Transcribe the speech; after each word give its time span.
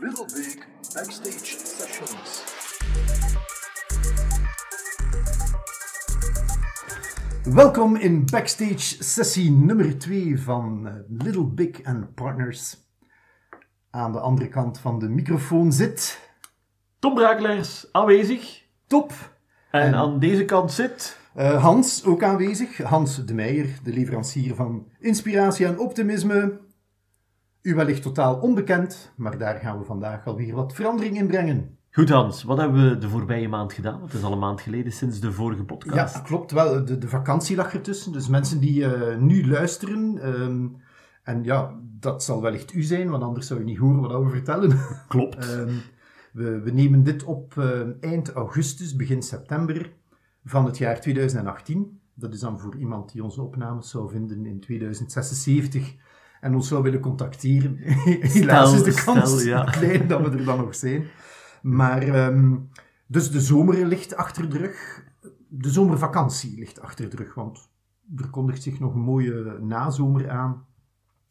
Little 0.00 0.26
Big 0.34 0.58
Backstage 0.94 1.56
Sessions. 1.64 2.42
Welkom 7.44 7.96
in 7.96 8.24
backstage 8.30 8.96
sessie 9.04 9.50
nummer 9.50 9.98
2 9.98 10.40
van 10.40 10.86
eh, 10.86 10.92
Little 11.08 11.44
Big 11.46 11.82
and 11.84 12.14
Partners. 12.14 12.76
Aan 13.90 14.12
de 14.12 14.20
andere 14.20 14.48
kant 14.48 14.78
van 14.78 14.98
de 14.98 15.08
microfoon 15.08 15.72
zit 15.72 16.20
Tom 16.98 17.14
Brakelaars 17.14 17.88
aanwezig. 17.92 18.62
Top. 18.86 19.12
En, 19.70 19.80
En- 19.80 19.94
aan 19.94 20.18
deze 20.18 20.44
kant 20.44 20.72
zit. 20.72 21.18
Eh, 21.34 21.62
Hans 21.62 22.04
ook 22.04 22.22
aanwezig. 22.22 22.76
Hans 22.78 23.24
de 23.24 23.34
Meijer, 23.34 23.68
de 23.82 23.92
leverancier 23.92 24.54
van 24.54 24.86
inspiratie 25.00 25.66
en 25.66 25.78
optimisme. 25.78 26.58
U 27.66 27.74
wellicht 27.74 28.02
totaal 28.02 28.34
onbekend, 28.34 29.12
maar 29.16 29.38
daar 29.38 29.58
gaan 29.58 29.78
we 29.78 29.84
vandaag 29.84 30.26
alweer 30.26 30.54
wat 30.54 30.74
verandering 30.74 31.16
in 31.16 31.26
brengen. 31.26 31.78
Goed 31.90 32.08
Hans, 32.08 32.42
wat 32.42 32.58
hebben 32.58 32.88
we 32.88 32.98
de 32.98 33.08
voorbije 33.08 33.48
maand 33.48 33.72
gedaan? 33.72 33.98
Want 33.98 34.12
het 34.12 34.20
is 34.20 34.26
al 34.26 34.32
een 34.32 34.38
maand 34.38 34.60
geleden 34.60 34.92
sinds 34.92 35.20
de 35.20 35.32
vorige 35.32 35.64
podcast. 35.64 36.14
Ja, 36.14 36.20
klopt 36.20 36.50
wel. 36.50 36.84
De, 36.84 36.98
de 36.98 37.08
vakantie 37.08 37.56
lag 37.56 37.74
ertussen. 37.74 38.12
Dus 38.12 38.28
mensen 38.28 38.60
die 38.60 38.84
eh, 38.84 39.16
nu 39.18 39.48
luisteren, 39.48 40.18
ehm, 40.18 40.66
en 41.22 41.44
ja, 41.44 41.80
dat 41.82 42.24
zal 42.24 42.42
wellicht 42.42 42.72
u 42.72 42.82
zijn, 42.82 43.10
want 43.10 43.22
anders 43.22 43.46
zou 43.46 43.58
je 43.58 43.64
niet 43.66 43.78
horen 43.78 44.00
wat 44.00 44.22
we 44.22 44.30
vertellen. 44.30 44.78
Klopt. 45.08 45.36
Ehm, 45.36 45.72
we, 46.32 46.60
we 46.60 46.70
nemen 46.70 47.02
dit 47.02 47.24
op 47.24 47.58
eh, 47.58 47.80
eind 48.00 48.32
augustus, 48.32 48.96
begin 48.96 49.22
september 49.22 49.92
van 50.44 50.64
het 50.64 50.78
jaar 50.78 51.00
2018. 51.00 52.00
Dat 52.14 52.34
is 52.34 52.40
dan 52.40 52.60
voor 52.60 52.76
iemand 52.76 53.12
die 53.12 53.24
onze 53.24 53.42
opnames 53.42 53.90
zou 53.90 54.10
vinden 54.10 54.46
in 54.46 54.60
2076 54.60 55.94
en 56.40 56.54
ons 56.54 56.68
zou 56.68 56.82
willen 56.82 57.00
contacteren. 57.00 57.76
Helaas 58.32 58.72
is 58.72 58.82
de 58.82 58.90
stel, 58.90 59.14
kans 59.14 59.44
ja. 59.44 59.64
klein 59.78 60.08
dat 60.08 60.20
we 60.20 60.38
er 60.38 60.44
dan 60.44 60.58
nog 60.58 60.74
zijn. 60.74 61.06
Maar, 61.62 62.02
ehm, 62.02 62.56
dus 63.06 63.30
de 63.30 63.40
zomer 63.40 63.86
ligt 63.86 64.16
achter 64.16 64.50
de 64.50 64.58
rug. 64.58 65.04
De 65.48 65.70
zomervakantie 65.70 66.58
ligt 66.58 66.80
achter 66.80 67.10
de 67.10 67.16
rug, 67.16 67.34
want 67.34 67.68
er 68.16 68.30
kondigt 68.30 68.62
zich 68.62 68.80
nog 68.80 68.94
een 68.94 69.00
mooie 69.00 69.58
nazomer 69.60 70.30
aan. 70.30 70.66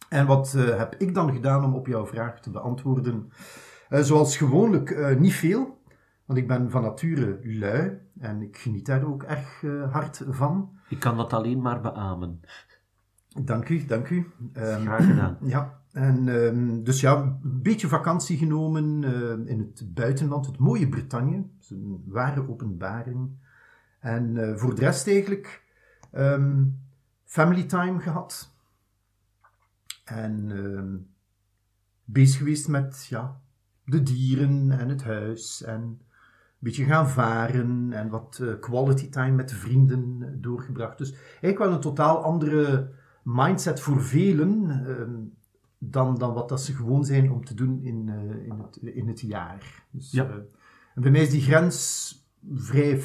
En 0.09 0.25
wat 0.25 0.53
eh, 0.53 0.77
heb 0.77 0.95
ik 0.95 1.13
dan 1.13 1.33
gedaan 1.33 1.63
om 1.63 1.73
op 1.73 1.87
jouw 1.87 2.05
vraag 2.05 2.39
te 2.39 2.49
beantwoorden? 2.49 3.31
Eh, 3.89 4.01
zoals 4.01 4.37
gewoonlijk 4.37 4.89
eh, 4.89 5.15
niet 5.15 5.33
veel, 5.33 5.81
want 6.25 6.39
ik 6.39 6.47
ben 6.47 6.71
van 6.71 6.81
nature 6.81 7.39
lui 7.43 7.99
en 8.19 8.41
ik 8.41 8.57
geniet 8.57 8.85
daar 8.85 9.05
ook 9.05 9.23
erg 9.23 9.61
hard 9.91 10.23
van. 10.29 10.69
Ik 10.89 10.99
kan 10.99 11.17
dat 11.17 11.33
alleen 11.33 11.61
maar 11.61 11.81
beamen. 11.81 12.39
Dank 13.43 13.69
u, 13.69 13.85
dank 13.85 14.09
u. 14.09 14.31
Ehm, 14.53 14.81
Graag 14.81 15.05
gedaan. 15.05 15.37
ja, 15.55 15.79
en 15.91 16.27
ehm, 16.27 16.83
dus 16.83 17.01
ja, 17.01 17.21
een 17.21 17.61
beetje 17.61 17.87
vakantie 17.87 18.37
genomen 18.37 19.03
eh, 19.03 19.51
in 19.51 19.59
het 19.59 19.93
buitenland, 19.93 20.45
het 20.45 20.57
mooie 20.57 20.89
Bretagne. 20.89 21.35
Dat 21.37 21.61
is 21.61 21.69
een 21.69 22.03
ware 22.05 22.49
openbaring. 22.49 23.29
En 23.99 24.37
eh, 24.37 24.55
voor 24.55 24.75
de 24.75 24.81
rest 24.81 25.07
eigenlijk 25.07 25.63
ehm, 26.11 26.63
family 27.23 27.63
time 27.63 27.99
gehad. 27.99 28.53
En 30.03 30.51
ehm, 30.51 30.95
bezig 32.03 32.37
geweest 32.37 32.67
met 32.67 33.05
ja, 33.09 33.41
de 33.85 34.03
dieren 34.03 34.71
en 34.71 34.89
het 34.89 35.03
huis. 35.03 35.63
En 35.63 35.81
een 35.81 35.99
beetje 36.59 36.85
gaan 36.85 37.09
varen 37.09 37.93
en 37.93 38.09
wat 38.09 38.39
eh, 38.41 38.59
quality 38.59 39.09
time 39.09 39.31
met 39.31 39.51
vrienden 39.53 40.17
eh, 40.21 40.27
doorgebracht. 40.33 40.97
Dus 40.97 41.11
eigenlijk 41.11 41.57
wel 41.57 41.71
een 41.71 41.79
totaal 41.79 42.23
andere 42.23 42.89
mindset 43.25 43.79
voor 43.79 44.01
velen 44.01 44.69
ehm, 44.87 45.15
dan, 45.77 46.17
dan 46.17 46.33
wat 46.33 46.49
dat 46.49 46.61
ze 46.61 46.73
gewoon 46.73 47.05
zijn 47.05 47.31
om 47.31 47.45
te 47.45 47.53
doen 47.53 47.81
in, 47.81 48.09
eh, 48.09 48.45
in, 48.45 48.59
het, 48.59 48.77
in 48.77 49.07
het 49.07 49.19
jaar. 49.21 49.85
Dus, 49.91 50.11
Ja. 50.11 50.25
eh, 50.27 50.35
en 50.95 51.01
bij 51.01 51.11
mij 51.11 51.21
is 51.21 51.29
die 51.29 51.41
grens 51.41 52.13
vrij 52.53 53.01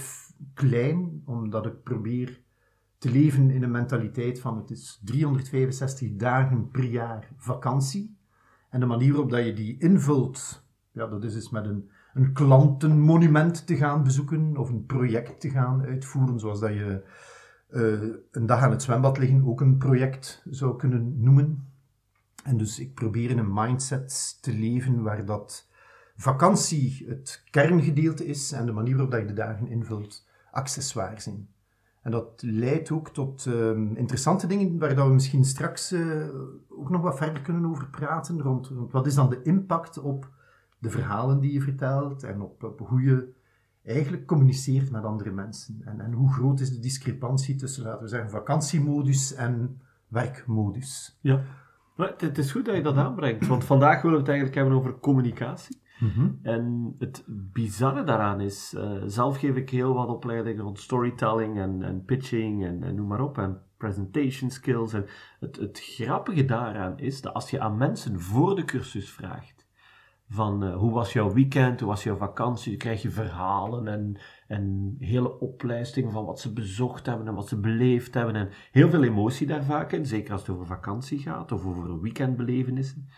klein, 0.55 1.23
omdat 1.25 1.67
ik 1.67 1.83
probeer 1.83 2.41
te 2.99 3.11
leven 3.11 3.51
in 3.51 3.63
een 3.63 3.71
mentaliteit 3.71 4.41
van 4.41 4.57
het 4.57 4.71
is 4.71 5.01
365 5.05 6.17
dagen 6.17 6.69
per 6.69 6.85
jaar 6.85 7.29
vakantie. 7.37 8.17
En 8.71 8.81
de 8.81 8.87
manier 8.87 9.11
waarop 9.13 9.31
dat 9.31 9.45
je 9.45 9.53
die 9.53 9.79
invult, 9.79 10.65
ja, 10.93 11.07
dat 11.07 11.25
is 11.25 11.33
dus 11.33 11.51
met 11.51 11.65
een, 11.67 11.91
een 12.15 12.33
klantenmonument 12.33 13.67
te 13.67 13.77
gaan 13.77 14.03
bezoeken 14.03 14.57
of 14.57 14.69
een 14.71 14.87
project 14.87 15.41
te 15.41 15.51
gaan 15.51 15.83
uitvoeren, 15.83 16.39
zoals 16.39 16.61
dat 16.61 16.73
je 16.73 17.03
eh, 17.71 18.03
een 18.31 18.47
dag 18.47 18.61
aan 18.61 18.71
het 18.71 18.83
zwembad 18.83 19.19
liggen 19.19 19.47
ook 19.47 19.61
een 19.61 19.77
project 19.77 20.43
zou 20.51 20.77
kunnen 20.77 21.23
noemen. 21.23 21.69
En 22.45 22.57
dus 22.57 22.79
ik 22.79 22.95
probeer 22.95 23.31
in 23.31 23.39
een 23.39 23.53
mindset 23.53 24.39
te 24.41 24.53
leven 24.53 25.03
waar 25.03 25.25
dat 25.25 25.69
vakantie 26.17 27.05
het 27.09 27.43
kerngedeelte 27.51 28.27
is 28.27 28.53
en 28.53 28.67
de 28.67 28.73
manier 28.73 28.97
waarop 28.97 29.15
je 29.15 29.25
de 29.25 29.33
dagen 29.33 29.69
invult 29.69 30.27
accessoires 30.51 31.25
zijn. 31.25 31.49
En 32.03 32.11
dat 32.11 32.43
leidt 32.43 32.91
ook 32.91 33.09
tot 33.09 33.47
ehm, 33.47 33.95
interessante 33.95 34.47
dingen 34.47 34.79
waar 34.79 34.95
dat 34.95 35.07
we 35.07 35.13
misschien 35.13 35.45
straks 35.45 35.93
eh, 35.93 36.29
ook 36.69 36.91
nog 36.91 37.03
wat 37.03 37.17
verder 37.17 37.43
kunnen 37.43 37.67
over 37.67 37.87
praten. 37.87 38.43
Rond 38.43 38.71
wat 38.91 39.07
is 39.07 39.15
dan 39.15 39.31
de 39.31 39.43
impact 39.43 39.99
op 39.99 40.29
de 40.79 40.91
verhalen 40.91 41.41
die 41.41 41.53
je 41.53 41.61
vertelt 41.61 42.23
en 42.23 42.41
op, 42.41 42.63
op 42.63 42.79
hoe 42.79 43.03
je 43.03 43.33
eigenlijk 43.91 44.27
communiceert 44.27 44.91
met 44.91 45.05
andere 45.05 45.31
mensen. 45.31 45.83
En, 45.85 46.01
en 46.01 46.13
hoe 46.13 46.33
groot 46.33 46.61
is 46.61 46.71
de 46.71 46.79
discrepantie 46.79 47.55
tussen, 47.55 47.85
laten 47.85 48.03
we 48.03 48.09
zeggen, 48.09 48.31
vakantiemodus 48.31 49.35
en 49.35 49.81
werkmodus. 50.09 51.19
Ja. 51.21 51.43
Maar 51.97 52.15
het, 52.17 52.39
is 52.39 52.53
goed 52.53 52.65
dat 52.65 52.77
je 52.77 52.83
dat 52.83 52.97
aanbrengt, 52.97 53.47
want 53.47 53.65
vandaag 53.65 54.03
willen 54.03 54.17
we 54.17 54.23
het 54.23 54.29
eigenlijk 54.29 54.59
hebben 54.59 54.77
over 54.77 54.99
communicatie. 54.99 55.81
En 56.43 56.95
het 56.99 57.25
bizarre 57.27 58.05
daaraan 58.05 58.41
is, 58.41 58.75
eh, 58.77 58.93
zelf 59.07 59.39
geef 59.39 59.57
ik 59.57 59.71
heel 59.71 59.95
wat 59.95 60.09
opleidingen 60.09 60.65
rond 60.65 60.79
storytelling 60.79 61.59
en, 61.59 61.83
en 61.83 62.05
pitching 62.05 62.65
en, 62.65 62.83
en 62.83 62.95
noem 62.95 63.07
maar 63.07 63.21
op, 63.21 63.39
en 63.39 63.61
presentation 63.77 64.51
skills. 64.51 64.93
En 64.93 65.07
het, 65.41 65.57
het 65.57 65.81
grappige 65.81 66.45
daaraan 66.45 66.99
is 66.99 67.21
dat 67.21 67.35
als 67.35 67.51
je 67.51 67.61
aan 67.61 67.77
mensen 67.77 68.21
voor 68.21 68.57
de 68.57 68.65
cursus 68.65 69.11
vraagt, 69.11 69.67
van 70.33 70.65
eh, 70.65 70.77
hoe 70.77 70.93
was 70.93 71.13
jouw 71.13 71.33
weekend, 71.33 71.81
hoe 71.81 71.89
was 71.89 72.03
jouw 72.03 72.17
vakantie, 72.17 72.71
dan 72.71 72.79
krijg 72.79 73.03
je 73.03 73.11
verhalen 73.11 73.89
en, 73.89 74.17
en 74.47 74.95
hele 74.99 75.39
oplijstingen 75.41 76.13
van 76.13 76.25
wat 76.25 76.41
ze 76.41 76.53
bezocht 76.53 77.07
hebben 77.07 77.27
en 77.27 77.35
wat 77.35 77.49
ze 77.49 77.61
beleefd 77.61 78.15
hebben. 78.15 78.35
En 78.35 78.49
heel 78.71 78.91
veel 78.91 79.03
emotie 79.03 79.47
daar 79.47 79.65
vaak 79.65 79.93
in, 79.93 80.07
zeker 80.07 80.33
als 80.33 80.41
het 80.41 80.51
over 80.51 80.67
vakantie 80.67 81.19
gaat 81.19 81.53
of 81.53 81.67
over 81.67 82.01
weekendbelevenissen. 82.01 83.09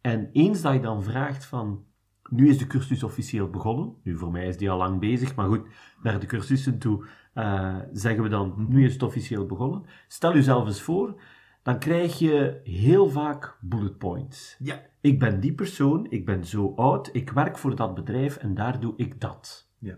En 0.00 0.28
eens 0.32 0.62
dat 0.62 0.72
je 0.72 0.80
dan 0.80 1.02
vraagt 1.02 1.44
van, 1.44 1.84
nu 2.30 2.48
is 2.48 2.58
de 2.58 2.66
cursus 2.66 3.02
officieel 3.02 3.50
begonnen. 3.50 3.94
Nu, 4.02 4.18
voor 4.18 4.30
mij 4.30 4.46
is 4.46 4.56
die 4.56 4.70
al 4.70 4.78
lang 4.78 5.00
bezig, 5.00 5.34
maar 5.34 5.48
goed, 5.48 5.66
naar 6.02 6.20
de 6.20 6.26
cursussen 6.26 6.78
toe 6.78 7.06
eh, 7.34 7.76
zeggen 7.92 8.22
we 8.22 8.28
dan, 8.28 8.66
nu 8.68 8.84
is 8.84 8.92
het 8.92 9.02
officieel 9.02 9.46
begonnen. 9.46 9.84
Stel 10.08 10.34
jezelf 10.34 10.66
eens 10.66 10.82
voor, 10.82 11.20
dan 11.64 11.78
krijg 11.78 12.18
je 12.18 12.60
heel 12.64 13.08
vaak 13.08 13.58
bullet 13.60 13.98
points. 13.98 14.56
Ja. 14.58 14.82
Ik 15.00 15.18
ben 15.18 15.40
die 15.40 15.54
persoon, 15.54 16.10
ik 16.10 16.26
ben 16.26 16.44
zo 16.44 16.72
oud, 16.76 17.10
ik 17.12 17.30
werk 17.30 17.58
voor 17.58 17.76
dat 17.76 17.94
bedrijf 17.94 18.36
en 18.36 18.54
daar 18.54 18.80
doe 18.80 18.92
ik 18.96 19.20
dat. 19.20 19.70
Ja. 19.78 19.96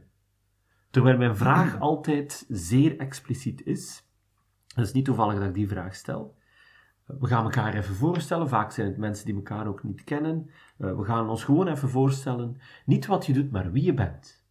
Terwijl 0.91 1.19
mijn 1.19 1.37
vraag 1.37 1.79
altijd 1.81 2.45
zeer 2.49 2.99
expliciet 2.99 3.65
is. 3.65 4.09
Het 4.75 4.87
is 4.87 4.93
niet 4.93 5.05
toevallig 5.05 5.39
dat 5.39 5.49
ik 5.49 5.55
die 5.55 5.69
vraag 5.69 5.95
stel. 5.95 6.37
We 7.05 7.27
gaan 7.27 7.45
elkaar 7.45 7.75
even 7.75 7.95
voorstellen. 7.95 8.49
Vaak 8.49 8.73
zijn 8.73 8.87
het 8.87 8.97
mensen 8.97 9.27
die 9.27 9.35
elkaar 9.35 9.67
ook 9.67 9.83
niet 9.83 10.05
kennen. 10.05 10.51
Eh, 10.79 10.97
we 10.97 11.05
gaan 11.05 11.29
ons 11.29 11.45
gewoon 11.45 11.69
even 11.69 11.89
voorstellen. 11.89 12.61
Niet 12.85 13.07
wat 13.07 13.27
je 13.27 13.33
doet, 13.33 13.51
maar 13.51 13.73
wie 13.73 13.85
je 13.85 13.95
bent. 13.95 14.45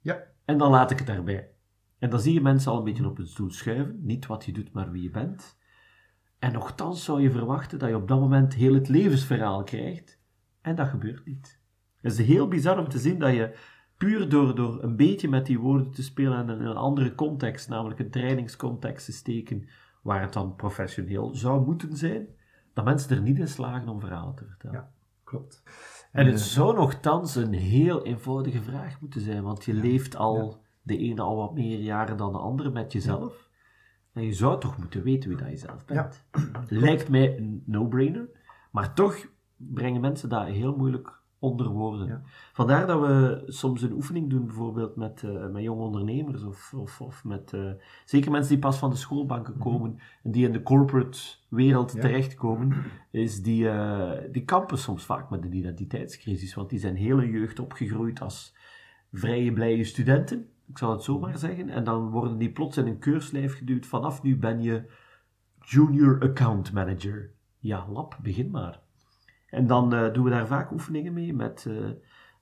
Ja. 0.00 0.22
En 0.44 0.58
dan 0.58 0.70
laat 0.70 0.90
ik 0.90 0.98
het 0.98 1.06
daarbij. 1.06 1.50
En 1.98 2.10
dan 2.10 2.20
zie 2.20 2.34
je 2.34 2.40
mensen 2.40 2.72
al 2.72 2.78
een 2.78 2.84
beetje 2.84 3.06
op 3.06 3.16
hun 3.16 3.26
stoel 3.26 3.50
schuiven. 3.50 3.98
Niet 4.00 4.26
wat 4.26 4.44
je 4.44 4.52
doet, 4.52 4.72
maar 4.72 4.90
wie 4.90 5.02
je 5.02 5.10
bent. 5.10 5.60
En 6.42 6.52
nogthans 6.52 7.04
zou 7.04 7.22
je 7.22 7.30
verwachten 7.30 7.78
dat 7.78 7.88
je 7.88 7.96
op 7.96 8.08
dat 8.08 8.20
moment 8.20 8.54
heel 8.54 8.74
het 8.74 8.88
levensverhaal 8.88 9.62
krijgt. 9.62 10.20
En 10.60 10.74
dat 10.74 10.88
gebeurt 10.88 11.26
niet. 11.26 11.60
Het 12.00 12.12
is 12.12 12.26
heel 12.26 12.48
bizar 12.48 12.78
om 12.78 12.88
te 12.88 12.98
zien 12.98 13.18
dat 13.18 13.32
je 13.32 13.56
puur 13.96 14.28
door, 14.28 14.54
door 14.54 14.82
een 14.82 14.96
beetje 14.96 15.28
met 15.28 15.46
die 15.46 15.58
woorden 15.58 15.90
te 15.90 16.02
spelen 16.02 16.48
en 16.48 16.60
in 16.60 16.66
een 16.66 16.76
andere 16.76 17.14
context, 17.14 17.68
namelijk 17.68 18.00
een 18.00 18.10
trainingscontext 18.10 19.04
te 19.04 19.12
steken, 19.12 19.68
waar 20.02 20.20
het 20.20 20.32
dan 20.32 20.56
professioneel 20.56 21.34
zou 21.34 21.64
moeten 21.64 21.96
zijn, 21.96 22.26
dat 22.72 22.84
mensen 22.84 23.16
er 23.16 23.22
niet 23.22 23.38
in 23.38 23.48
slagen 23.48 23.88
om 23.88 24.00
verhalen 24.00 24.34
te 24.34 24.44
vertellen. 24.44 24.76
Ja. 24.76 24.90
Klopt. 25.24 25.62
En 26.12 26.26
het 26.26 26.34
eh, 26.34 26.40
zou 26.40 26.74
nogthans 26.74 27.34
een 27.34 27.52
heel 27.52 28.04
eenvoudige 28.04 28.62
vraag 28.62 29.00
moeten 29.00 29.20
zijn, 29.20 29.42
want 29.42 29.64
je 29.64 29.74
leeft 29.74 30.16
al 30.16 30.62
de 30.82 30.98
ene 30.98 31.20
al 31.20 31.36
wat 31.36 31.54
meer 31.54 31.78
jaren 31.78 32.16
dan 32.16 32.32
de 32.32 32.38
andere 32.38 32.70
met 32.70 32.92
jezelf. 32.92 33.50
En 34.12 34.24
je 34.24 34.32
zou 34.32 34.60
toch 34.60 34.78
moeten 34.78 35.02
weten 35.02 35.28
wie 35.28 35.38
dat 35.38 35.48
je 35.48 35.56
zelf 35.56 35.84
bent. 35.84 36.24
Lijkt 36.68 37.08
mij 37.08 37.38
een 37.38 37.62
no-brainer, 37.66 38.28
maar 38.70 38.94
toch 38.94 39.26
brengen 39.56 40.00
mensen 40.00 40.28
dat 40.28 40.46
heel 40.46 40.76
moeilijk 40.76 41.20
onder 41.42 41.68
woorden. 41.68 42.22
Vandaar 42.52 42.86
dat 42.86 43.00
we 43.00 43.42
soms 43.46 43.82
een 43.82 43.92
oefening 43.92 44.30
doen, 44.30 44.46
bijvoorbeeld 44.46 44.96
met, 44.96 45.22
uh, 45.22 45.48
met 45.48 45.62
jonge 45.62 45.82
ondernemers 45.82 46.42
of, 46.42 46.74
of, 46.74 47.00
of 47.00 47.24
met 47.24 47.52
uh, 47.52 47.70
zeker 48.04 48.30
mensen 48.30 48.52
die 48.52 48.62
pas 48.62 48.78
van 48.78 48.90
de 48.90 48.96
schoolbanken 48.96 49.54
mhm. 49.56 49.62
komen 49.62 49.98
en 50.22 50.30
die 50.30 50.46
in 50.46 50.52
de 50.52 50.62
corporate 50.62 51.18
wereld 51.48 52.00
terechtkomen, 52.00 52.84
is 53.10 53.42
die, 53.42 53.64
uh, 53.64 54.12
die 54.32 54.44
kampen 54.44 54.78
soms 54.78 55.04
vaak 55.04 55.30
met 55.30 55.44
een 55.44 55.54
identiteitscrisis, 55.54 56.54
want 56.54 56.70
die 56.70 56.78
zijn 56.78 56.96
hele 56.96 57.30
jeugd 57.30 57.58
opgegroeid 57.58 58.20
als 58.20 58.54
vrije, 59.12 59.52
blije 59.52 59.84
studenten, 59.84 60.48
ik 60.72 60.78
zal 60.78 60.90
het 60.90 61.02
zo 61.02 61.18
maar 61.18 61.38
zeggen, 61.38 61.68
en 61.68 61.84
dan 61.84 62.10
worden 62.10 62.38
die 62.38 62.52
plots 62.52 62.76
in 62.76 62.86
een 62.86 62.98
keurslijf 62.98 63.56
geduwd, 63.56 63.86
vanaf 63.86 64.22
nu 64.22 64.36
ben 64.36 64.62
je 64.62 64.90
junior 65.58 66.20
account 66.20 66.72
manager. 66.72 67.30
Ja, 67.58 67.88
lap, 67.88 68.18
begin 68.22 68.50
maar. 68.50 68.80
En 69.46 69.66
dan 69.66 69.94
uh, 69.94 70.12
doen 70.12 70.24
we 70.24 70.30
daar 70.30 70.46
vaak 70.46 70.70
oefeningen 70.70 71.12
mee 71.12 71.34
met 71.34 71.64
uh, 71.68 71.90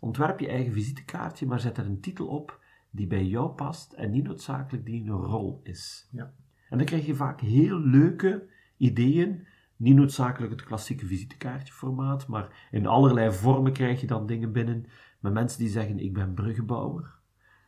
ontwerp 0.00 0.41
je 0.41 0.49
eigen 0.49 0.73
visitekaartje, 0.73 1.47
maar 1.47 1.61
zet 1.61 1.79
er 1.79 1.87
een 1.87 2.00
titel 2.00 2.27
op 2.27 2.61
die 2.91 3.06
bij 3.06 3.25
jou 3.25 3.50
past 3.50 3.93
en 3.93 4.11
niet 4.11 4.25
noodzakelijk 4.25 4.87
die 4.87 5.03
een 5.03 5.11
rol 5.11 5.61
is. 5.62 6.09
Ja. 6.12 6.35
En 6.69 6.79
dan 6.79 6.87
krijg 6.87 7.06
je 7.06 7.15
vaak 7.15 7.41
heel 7.41 7.79
leuke 7.79 8.49
ideeën, 8.77 9.47
niet 9.77 9.94
noodzakelijk 9.94 10.53
het 10.53 10.65
klassieke 10.65 11.06
visitekaartjeformaat, 11.06 12.27
maar 12.27 12.69
in 12.71 12.87
allerlei 12.87 13.32
vormen 13.32 13.73
krijg 13.73 14.00
je 14.00 14.06
dan 14.06 14.27
dingen 14.27 14.53
binnen 14.53 14.87
met 15.21 15.32
mensen 15.32 15.59
die 15.59 15.69
zeggen 15.69 15.99
ik 15.99 16.15
ben 16.15 16.35
bruggenbouwer, 16.35 17.19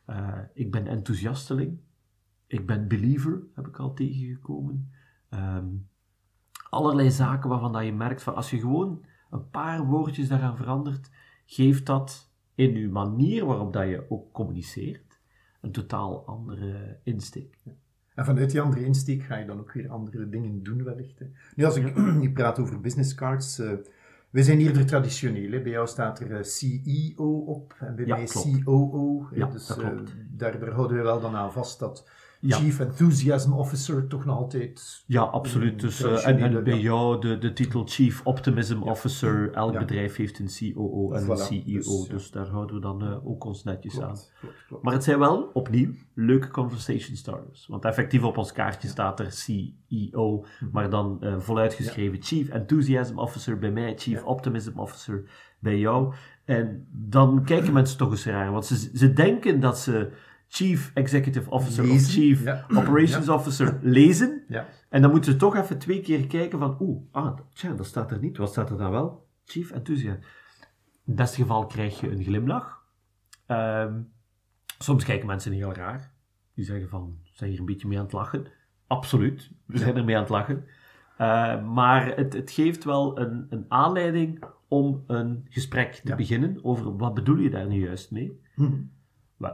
uh, 0.09 0.37
ik 0.53 0.71
ben 0.71 0.87
enthousiasteling, 0.87 1.79
ik 2.47 2.65
ben 2.65 2.87
believer, 2.87 3.43
heb 3.55 3.67
ik 3.67 3.79
al 3.79 3.93
tegengekomen. 3.93 4.91
Um, 5.29 5.89
allerlei 6.69 7.11
zaken 7.11 7.49
waarvan 7.49 7.73
dat 7.73 7.85
je 7.85 7.93
merkt 7.93 8.23
van 8.23 8.35
als 8.35 8.49
je 8.49 8.59
gewoon 8.59 9.05
een 9.29 9.49
paar 9.49 9.85
woordjes 9.85 10.27
daaraan 10.27 10.57
verandert, 10.57 11.09
geeft 11.45 11.85
dat 11.85 12.31
in 12.55 12.75
je 12.75 12.89
manier 12.89 13.45
waarop 13.45 13.73
dat 13.73 13.87
je 13.87 14.05
ook 14.09 14.31
communiceert 14.31 15.19
een 15.61 15.71
totaal 15.71 16.25
andere 16.25 16.99
insteek. 17.03 17.57
En 18.15 18.25
vanuit 18.25 18.51
die 18.51 18.61
andere 18.61 18.85
insteek 18.85 19.23
ga 19.23 19.37
je 19.37 19.45
dan 19.45 19.59
ook 19.59 19.71
weer 19.71 19.89
andere 19.89 20.29
dingen 20.29 20.63
doen 20.63 20.83
wellicht. 20.83 21.19
Hè. 21.19 21.25
Nu 21.55 21.63
als 21.63 21.75
ik 21.75 21.95
ja. 21.95 22.29
praat 22.39 22.59
over 22.59 22.81
business 22.81 23.15
cards, 23.15 23.59
uh, 23.59 23.71
we 24.33 24.43
zijn 24.43 24.59
eerder 24.59 24.85
traditioneel. 24.85 25.51
Hè. 25.51 25.61
Bij 25.61 25.71
jou 25.71 25.87
staat 25.87 26.19
er 26.19 26.31
uh, 26.31 26.43
CEO 26.43 27.37
op 27.37 27.75
en 27.79 27.95
bij 27.95 28.05
mij 28.05 28.27
COO. 28.63 29.27
Ja, 29.31 29.47
dus 29.47 29.67
daar, 29.67 30.59
daar 30.59 30.69
houden 30.69 30.97
we 30.97 31.03
wel 31.03 31.21
dan 31.21 31.35
aan 31.35 31.51
vast 31.51 31.79
dat 31.79 32.09
Chief 32.47 32.79
Enthusiasm 32.79 33.53
Officer 33.53 34.07
toch 34.07 34.25
nog 34.25 34.37
altijd. 34.37 35.03
Ja, 35.07 35.21
absoluut. 35.21 35.79
Dus, 35.79 36.01
uh, 36.01 36.27
en, 36.27 36.37
en, 36.39 36.63
bij 36.63 36.79
jou 36.79 37.21
de, 37.21 37.37
de 37.37 37.53
titel 37.53 37.83
Chief 37.87 38.21
Optimism 38.23 38.81
Officer. 38.81 39.53
Elk 39.53 39.79
bedrijf 39.79 40.15
heeft 40.15 40.39
een 40.39 40.73
COO 40.73 41.11
en 41.11 41.29
een 41.29 41.37
CEO. 41.37 41.63
Dus, 41.73 42.07
dus, 42.07 42.31
daar 42.31 42.47
houden 42.47 42.75
we 42.75 42.81
dan 42.81 43.03
uh, 43.03 43.27
ook 43.27 43.43
ons 43.43 43.63
netjes 43.63 44.01
aan. 44.01 44.17
Klopt, 44.39 44.65
klopt. 44.67 44.83
Maar 44.83 44.93
het 44.93 45.03
zijn 45.03 45.19
wel, 45.19 45.49
opnieuw, 45.53 45.91
leuke 46.13 46.47
conversation 46.47 47.15
starters. 47.15 47.67
Want 47.67 47.85
effectief 47.85 48.23
op 48.23 48.37
ons 48.37 48.51
kaartje 48.51 48.87
staat 48.87 49.19
er 49.19 49.31
CEO, 49.31 50.45
mhm. 50.59 50.71
maar 50.71 50.89
dan 50.89 51.17
uh, 51.21 51.39
voluitgeschreven 51.39 52.21
Chief 52.21 52.49
Enthusiasm 52.49 53.17
Officer 53.17 53.59
bij 53.59 53.71
mij, 53.71 53.93
Chief 53.97 54.23
Optimism 54.23 54.79
Officer 54.79 55.23
bij 55.59 55.79
jou. 55.79 56.13
En 56.45 56.87
dan 56.91 57.43
kijken 57.43 57.73
mensen 57.83 57.97
toch 57.97 58.11
eens 58.11 58.25
raar, 58.25 58.51
want 58.51 58.65
ze, 58.65 58.89
ze 58.93 59.13
denken 59.13 59.59
dat 59.59 59.79
ze 59.79 60.11
Chief 60.53 60.91
Executive 60.93 61.49
Officer 61.49 61.91
of 61.91 62.01
Chief 62.01 62.45
Operations 62.75 63.29
Officer 63.29 63.79
lezen. 63.81 64.43
Ja. 64.47 64.67
En 64.89 65.01
dan 65.01 65.11
moeten 65.11 65.31
ze 65.31 65.37
toch 65.37 65.55
even 65.55 65.79
twee 65.79 66.01
keer 66.01 66.27
kijken 66.27 66.59
van, 66.59 66.77
oeh, 66.79 67.01
ah, 67.11 67.37
tja, 67.53 67.73
dat 67.73 67.85
staat 67.85 68.11
er 68.11 68.19
niet. 68.19 68.37
Wat 68.37 68.49
staat 68.49 68.69
er 68.69 68.77
dan 68.77 68.91
wel? 68.91 69.27
Chief 69.45 69.71
Enthusiast. 69.71 70.19
In 71.05 71.15
dat 71.15 71.35
geval 71.35 71.65
krijg 71.65 71.99
je 71.99 72.11
een 72.11 72.23
glimlach. 72.23 72.83
Ehm, 73.45 74.01
soms 74.79 75.03
kijken 75.03 75.27
mensen 75.27 75.51
heel 75.51 75.73
raar. 75.73 76.13
Die 76.55 76.65
zeggen 76.65 76.89
van, 76.89 77.17
zijn 77.31 77.49
hier 77.49 77.59
een 77.59 77.65
beetje 77.65 77.87
mee 77.87 77.97
aan 77.97 78.03
het 78.03 78.13
lachen? 78.13 78.45
Absoluut, 78.87 79.51
we 79.65 79.77
zijn 79.77 79.97
er 79.97 80.03
mee 80.03 80.15
aan 80.15 80.21
het 80.21 80.31
lachen. 80.31 80.65
Uh, 81.13 81.73
maar 81.73 82.15
het, 82.15 82.33
het, 82.33 82.51
geeft 82.51 82.83
wel 82.83 83.19
een, 83.19 83.47
een, 83.49 83.65
aanleiding 83.67 84.43
om 84.67 85.03
een 85.07 85.45
gesprek 85.49 85.93
te 85.93 86.15
beginnen 86.15 86.63
over 86.63 86.97
wat 86.97 87.13
bedoel 87.13 87.37
je 87.37 87.49
daar 87.49 87.67
nu 87.67 87.85
juist 87.85 88.11
mee. 88.11 88.41
Mm 88.55 88.91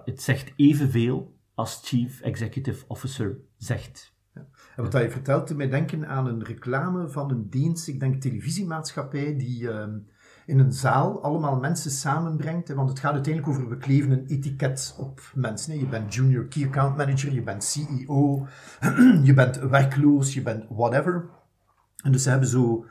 het 0.05 0.21
zegt 0.21 0.53
evenveel 0.55 1.37
als 1.53 1.81
Chief 1.83 2.21
Executive 2.21 2.85
Officer 2.87 3.37
zegt. 3.57 4.17
Ja. 4.33 4.45
En 4.75 4.83
wat 4.83 4.93
hij 4.93 5.11
vertelt, 5.11 5.55
mij 5.55 5.69
denken 5.69 6.07
aan 6.07 6.27
een 6.27 6.43
reclame 6.43 7.07
van 7.07 7.31
een 7.31 7.49
dienst, 7.49 7.87
ik 7.87 7.99
denk 7.99 8.21
televisiemaatschappij, 8.21 9.37
die 9.37 9.61
uh, 9.61 9.83
in 10.45 10.59
een 10.59 10.73
zaal 10.73 11.23
allemaal 11.23 11.59
mensen 11.59 11.91
samenbrengt. 11.91 12.73
Want 12.73 12.89
het 12.89 12.99
gaat 12.99 13.13
uiteindelijk 13.13 13.53
over, 13.53 13.69
we 13.69 13.77
kleven 13.77 14.11
een 14.11 14.25
etiket 14.25 14.95
op 14.97 15.21
mensen. 15.33 15.79
Je 15.79 15.87
bent 15.87 16.13
junior 16.13 16.45
key 16.45 16.65
account 16.65 16.97
manager, 16.97 17.33
je 17.33 17.43
bent 17.43 17.63
CEO, 17.63 18.47
je 19.27 19.33
bent 19.33 19.57
werkloos, 19.57 20.33
je 20.33 20.41
bent 20.41 20.65
whatever. 20.69 21.29
En 22.03 22.11
dus 22.11 22.23
ze 22.23 22.29
hebben 22.29 22.47
zo 22.47 22.85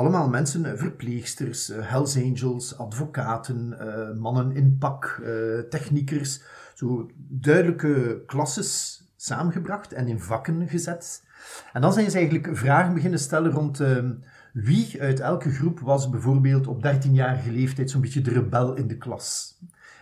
allemaal 0.00 0.28
mensen, 0.28 0.64
eh, 0.64 0.78
verpleegsters, 0.78 1.70
uh, 1.70 1.76
Hells 1.80 2.16
Angels, 2.16 2.78
advocaten, 2.78 3.76
uh, 3.80 4.20
mannen 4.20 4.52
in 4.52 4.76
pak, 4.78 5.22
techniekers, 5.70 6.42
zo 6.74 7.10
duidelijke 7.28 8.22
klasses 8.26 9.02
samengebracht 9.16 9.92
en 9.92 10.08
in 10.08 10.20
vakken 10.20 10.68
gezet. 10.68 11.24
En 11.72 11.80
dan 11.80 11.92
zijn 11.92 12.10
ze 12.10 12.16
eigenlijk 12.16 12.56
vragen 12.56 12.94
beginnen 12.94 13.18
stellen 13.18 13.50
rond 13.50 13.80
ehm, 13.80 14.12
wie 14.52 15.02
uit 15.02 15.20
elke 15.20 15.50
groep 15.50 15.80
was 15.80 16.10
bijvoorbeeld 16.10 16.66
op 16.66 16.82
13-jarige 16.86 17.52
leeftijd 17.52 17.90
zo'n 17.90 18.00
beetje 18.00 18.20
de 18.20 18.32
rebel 18.32 18.74
in 18.74 18.86
de 18.86 18.96
klas. 18.96 19.58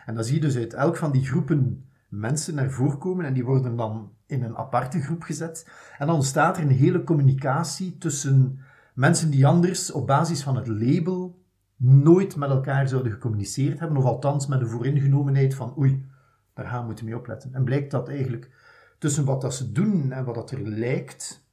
En 0.06 0.14
dan 0.14 0.24
zie 0.24 0.34
je 0.34 0.40
dus 0.40 0.56
uit 0.56 0.74
elk 0.74 0.96
van 0.96 1.12
die 1.12 1.26
groepen 1.26 1.84
mensen 2.08 2.54
naar 2.54 2.70
voren 2.70 2.98
komen 2.98 3.24
en 3.24 3.32
die 3.32 3.44
worden 3.44 3.76
dan 3.76 4.10
in 4.26 4.42
een 4.42 4.56
aparte 4.56 5.00
groep 5.00 5.22
gezet. 5.22 5.66
En 5.98 6.06
dan 6.06 6.16
ontstaat 6.16 6.56
er 6.56 6.62
een 6.62 6.70
hele 6.70 7.04
communicatie 7.04 7.98
tussen 7.98 8.60
mensen 8.98 9.30
die 9.30 9.46
anders 9.46 9.90
op 9.90 10.06
basis 10.06 10.42
van 10.42 10.56
het 10.56 10.66
label 10.66 11.42
nooit 11.76 12.36
met 12.36 12.50
elkaar 12.50 12.88
zouden 12.88 13.12
gecommuniceerd 13.12 13.78
hebben, 13.78 13.96
of 13.96 14.04
althans 14.04 14.46
met 14.46 14.60
de 14.60 14.66
vooringenomenheid 14.66 15.54
van 15.54 15.74
oei, 15.78 16.06
daar 16.54 16.66
gaan 16.66 16.80
we 16.80 16.86
moeten 16.86 17.04
mee 17.04 17.16
opletten. 17.16 17.54
En 17.54 17.64
blijkt 17.64 17.90
dat 17.90 18.08
eigenlijk 18.08 18.50
tussen 18.98 19.24
wat 19.24 19.40
dat 19.40 19.54
ze 19.54 19.72
doen 19.72 20.12
en 20.12 20.24
wat 20.24 20.34
dat 20.34 20.50
er 20.50 20.68
lijkt, 20.68 21.46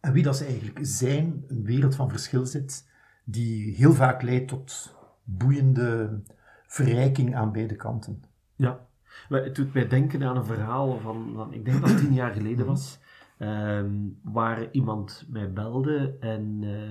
en 0.00 0.12
wie 0.12 0.22
dat 0.22 0.36
ze 0.36 0.44
eigenlijk 0.44 0.78
zijn, 0.82 1.44
een 1.48 1.64
wereld 1.64 1.94
van 1.94 2.10
verschil 2.10 2.46
zit, 2.46 2.88
die 3.24 3.74
heel 3.74 3.92
vaak 3.92 4.22
leidt 4.22 4.48
tot 4.48 4.94
boeiende 5.24 6.20
verrijking 6.66 7.36
aan 7.36 7.52
beide 7.52 7.76
kanten. 7.76 8.22
Ja, 8.54 8.86
het 9.28 9.54
doet 9.54 9.74
mij 9.74 9.88
denken 9.88 10.22
aan 10.22 10.36
een 10.36 10.44
verhaal 10.44 10.98
van, 10.98 11.32
van 11.34 11.52
ik 11.52 11.64
denk 11.64 11.80
dat 11.80 11.90
het 11.90 11.98
tien 11.98 12.14
jaar 12.14 12.32
geleden 12.32 12.66
was, 12.66 12.98
Ehm, 13.40 14.08
waar 14.22 14.70
iemand 14.70 15.26
mij 15.28 15.52
belde 15.52 16.16
en, 16.18 16.62
uh, 16.62 16.90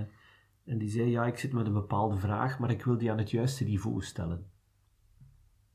en 0.66 0.78
die 0.78 0.90
zei: 0.90 1.10
Ja, 1.10 1.26
ik 1.26 1.38
zit 1.38 1.54
met 1.54 1.66
een 1.66 1.74
bepaalde 1.74 2.18
vraag, 2.18 2.60
maar 2.60 2.72
ik 2.72 2.84
wil 2.84 2.98
die 2.98 3.12
aan 3.12 3.18
het 3.18 3.32
juiste 3.32 3.64
niveau 3.64 4.02
stellen. 4.02 4.46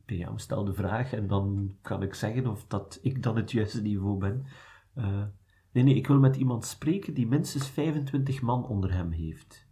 Ja, 0.07 0.37
stel 0.39 0.65
de 0.65 0.75
vraag 0.75 1.13
en 1.13 1.27
dan 1.27 1.77
kan 1.83 2.03
ik 2.03 2.15
zeggen 2.15 2.47
of 2.47 2.67
dat 2.67 2.99
ik 3.03 3.23
dan 3.23 3.37
het 3.37 3.53
juiste 3.53 3.83
niveau 3.83 4.19
ben. 4.19 4.47
Uh, 4.95 5.25
nee, 5.73 5.85
nee, 5.85 5.95
ik 5.95 6.07
wil 6.07 6.19
met 6.19 6.37
iemand 6.37 6.65
spreken 6.65 7.15
die 7.15 7.27
minstens 7.27 7.69
25 7.69 8.43
man 8.43 8.67
onder 8.67 8.93
hem 8.93 9.11
heeft. 9.11 9.67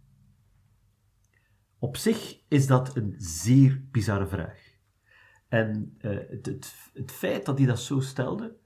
Op 1.79 1.97
zich 1.97 2.39
is 2.47 2.67
dat 2.67 2.95
een 2.95 3.15
zeer 3.17 3.83
bizarre 3.91 4.27
vraag. 4.27 4.71
En 5.47 5.97
uh, 6.01 6.11
het, 6.29 6.45
het, 6.45 6.91
het, 6.93 7.11
feit 7.11 7.45
dat 7.45 7.57
hij 7.57 7.67
dat 7.67 7.79
zo 7.79 7.99
stelde, 7.99 8.61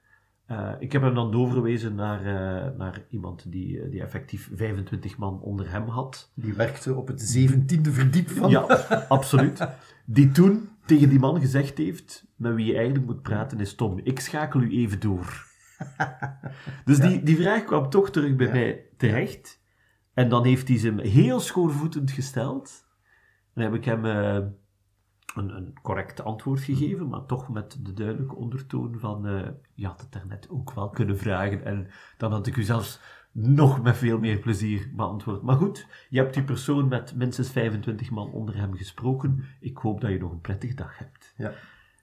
uh, 0.51 0.73
ik 0.79 0.91
heb 0.91 1.01
hem 1.01 1.15
dan 1.15 1.31
doorverwezen 1.31 1.95
naar, 1.95 2.19
uh, 2.19 2.77
naar 2.77 3.01
iemand 3.09 3.51
die, 3.51 3.77
uh, 3.77 3.91
die 3.91 4.01
effectief 4.01 4.49
25 4.53 5.17
man 5.17 5.41
onder 5.41 5.71
hem 5.71 5.87
had. 5.87 6.31
Die 6.35 6.53
werkte 6.53 6.95
op 6.95 7.07
het 7.07 7.37
17e 7.37 7.91
verdiep 7.91 8.29
van. 8.29 8.49
Ja, 8.49 8.61
absoluut. 9.09 9.67
Die 10.05 10.31
toen 10.31 10.69
tegen 10.85 11.09
die 11.09 11.19
man 11.19 11.39
gezegd 11.39 11.77
heeft: 11.77 12.25
met 12.35 12.55
wie 12.55 12.65
je 12.65 12.75
eigenlijk 12.75 13.05
moet 13.05 13.21
praten 13.21 13.59
is 13.59 13.75
Tom. 13.75 13.99
Ik 14.03 14.19
schakel 14.19 14.61
u 14.61 14.71
even 14.71 14.99
door. 14.99 15.45
dus 16.85 16.97
ja. 16.97 17.07
die, 17.07 17.23
die 17.23 17.37
vraag 17.37 17.63
kwam 17.63 17.89
toch 17.89 18.09
terug 18.09 18.35
bij 18.35 18.47
ja. 18.47 18.53
mij 18.53 18.85
terecht. 18.97 19.61
En 20.13 20.29
dan 20.29 20.45
heeft 20.45 20.67
hij 20.67 20.77
ze 20.77 20.93
heel 21.01 21.39
schoorvoetend 21.39 22.11
gesteld. 22.11 22.85
Dan 23.53 23.63
heb 23.63 23.73
ik 23.73 23.85
hem 23.85 24.05
een, 25.35 25.55
een 25.55 25.73
correct 25.81 26.23
antwoord 26.23 26.59
gegeven, 26.59 27.07
maar 27.07 27.25
toch 27.25 27.49
met 27.49 27.79
de 27.81 27.93
duidelijke 27.93 28.35
ondertoon 28.35 28.99
van 28.99 29.27
uh, 29.27 29.47
je 29.73 29.85
had 29.85 30.01
het 30.01 30.11
daarnet 30.11 30.49
ook 30.49 30.73
wel 30.73 30.89
kunnen 30.89 31.17
vragen 31.17 31.65
en 31.65 31.87
dan 32.17 32.31
had 32.31 32.47
ik 32.47 32.55
u 32.55 32.63
zelfs 32.63 32.99
nog 33.31 33.81
met 33.81 33.97
veel 33.97 34.19
meer 34.19 34.39
plezier 34.39 34.91
beantwoord. 34.95 35.41
Maar 35.41 35.55
goed, 35.55 35.87
je 36.09 36.19
hebt 36.19 36.33
die 36.33 36.43
persoon 36.43 36.87
met 36.87 37.15
minstens 37.15 37.49
25 37.49 38.09
man 38.09 38.31
onder 38.31 38.55
hem 38.55 38.75
gesproken. 38.75 39.43
Ik 39.59 39.77
hoop 39.77 40.01
dat 40.01 40.11
je 40.11 40.19
nog 40.19 40.31
een 40.31 40.41
prettige 40.41 40.73
dag 40.73 40.97
hebt. 40.97 41.33
Ja. 41.37 41.53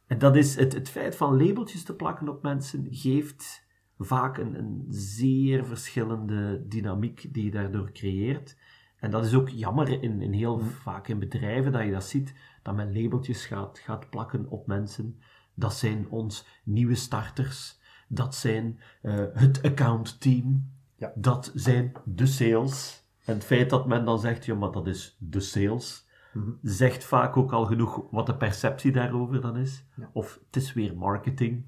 En 0.07 0.19
dat 0.19 0.37
is 0.37 0.57
het, 0.57 0.73
het 0.73 0.89
feit 0.89 1.17
van 1.17 1.47
labeltjes 1.47 1.83
te 1.83 1.95
plakken 1.95 2.29
op 2.29 2.43
mensen 2.43 2.87
geeft 2.91 3.67
vaak 3.99 4.39
een, 4.39 4.59
een 4.59 4.85
zeer 4.89 5.67
verschillende 5.67 6.65
dynamiek 6.69 7.35
die 7.35 7.45
je 7.45 7.51
daardoor 7.51 7.93
creëert. 7.93 8.57
en 8.97 9.11
dat 9.11 9.25
is 9.25 9.35
ook 9.35 9.49
jammer 9.49 10.03
in, 10.03 10.23
in 10.23 10.33
heel 10.33 10.59
vaak 10.59 11.09
in 11.09 11.19
bedrijven 11.19 11.73
dat 11.73 11.85
je 11.85 11.91
dat 11.91 12.05
ziet, 12.05 12.35
dat 12.65 12.75
men 12.75 13.03
labeltjes 13.03 13.47
gaat, 13.47 13.79
gaat 13.79 14.11
plakken 14.11 14.47
op 14.49 14.67
mensen. 14.67 15.21
Dat 15.55 15.75
zijn 15.75 16.07
ons 16.11 16.47
nieuwe 16.65 16.95
starters. 16.95 17.81
Dat 18.09 18.35
zijn 18.35 18.81
uh, 19.03 19.25
het 19.33 19.63
account-team. 19.63 20.71
Ja. 20.97 21.13
Dat 21.15 21.51
zijn 21.55 21.93
de 22.05 22.27
sales. 22.27 23.05
En 23.25 23.35
het 23.35 23.45
feit 23.45 23.71
dat 23.71 23.87
men 23.87 24.05
dan 24.05 24.19
zegt, 24.19 24.45
ja, 24.45 24.55
maar 24.55 24.71
dat 24.73 24.87
is 24.87 25.17
de 25.19 25.41
sales, 25.41 26.03
Mhm. 26.33 26.51
zegt 26.63 27.05
vaak 27.05 27.37
ook 27.37 27.53
al 27.53 27.65
genoeg 27.65 28.03
wat 28.11 28.27
de 28.27 28.37
perceptie 28.37 28.93
daarover 28.93 29.41
dan 29.41 29.57
is. 29.57 29.85
Ja. 29.97 30.11
Of 30.13 30.41
het 30.47 30.57
is 30.63 30.73
weer 30.73 30.97
marketing. 30.97 31.65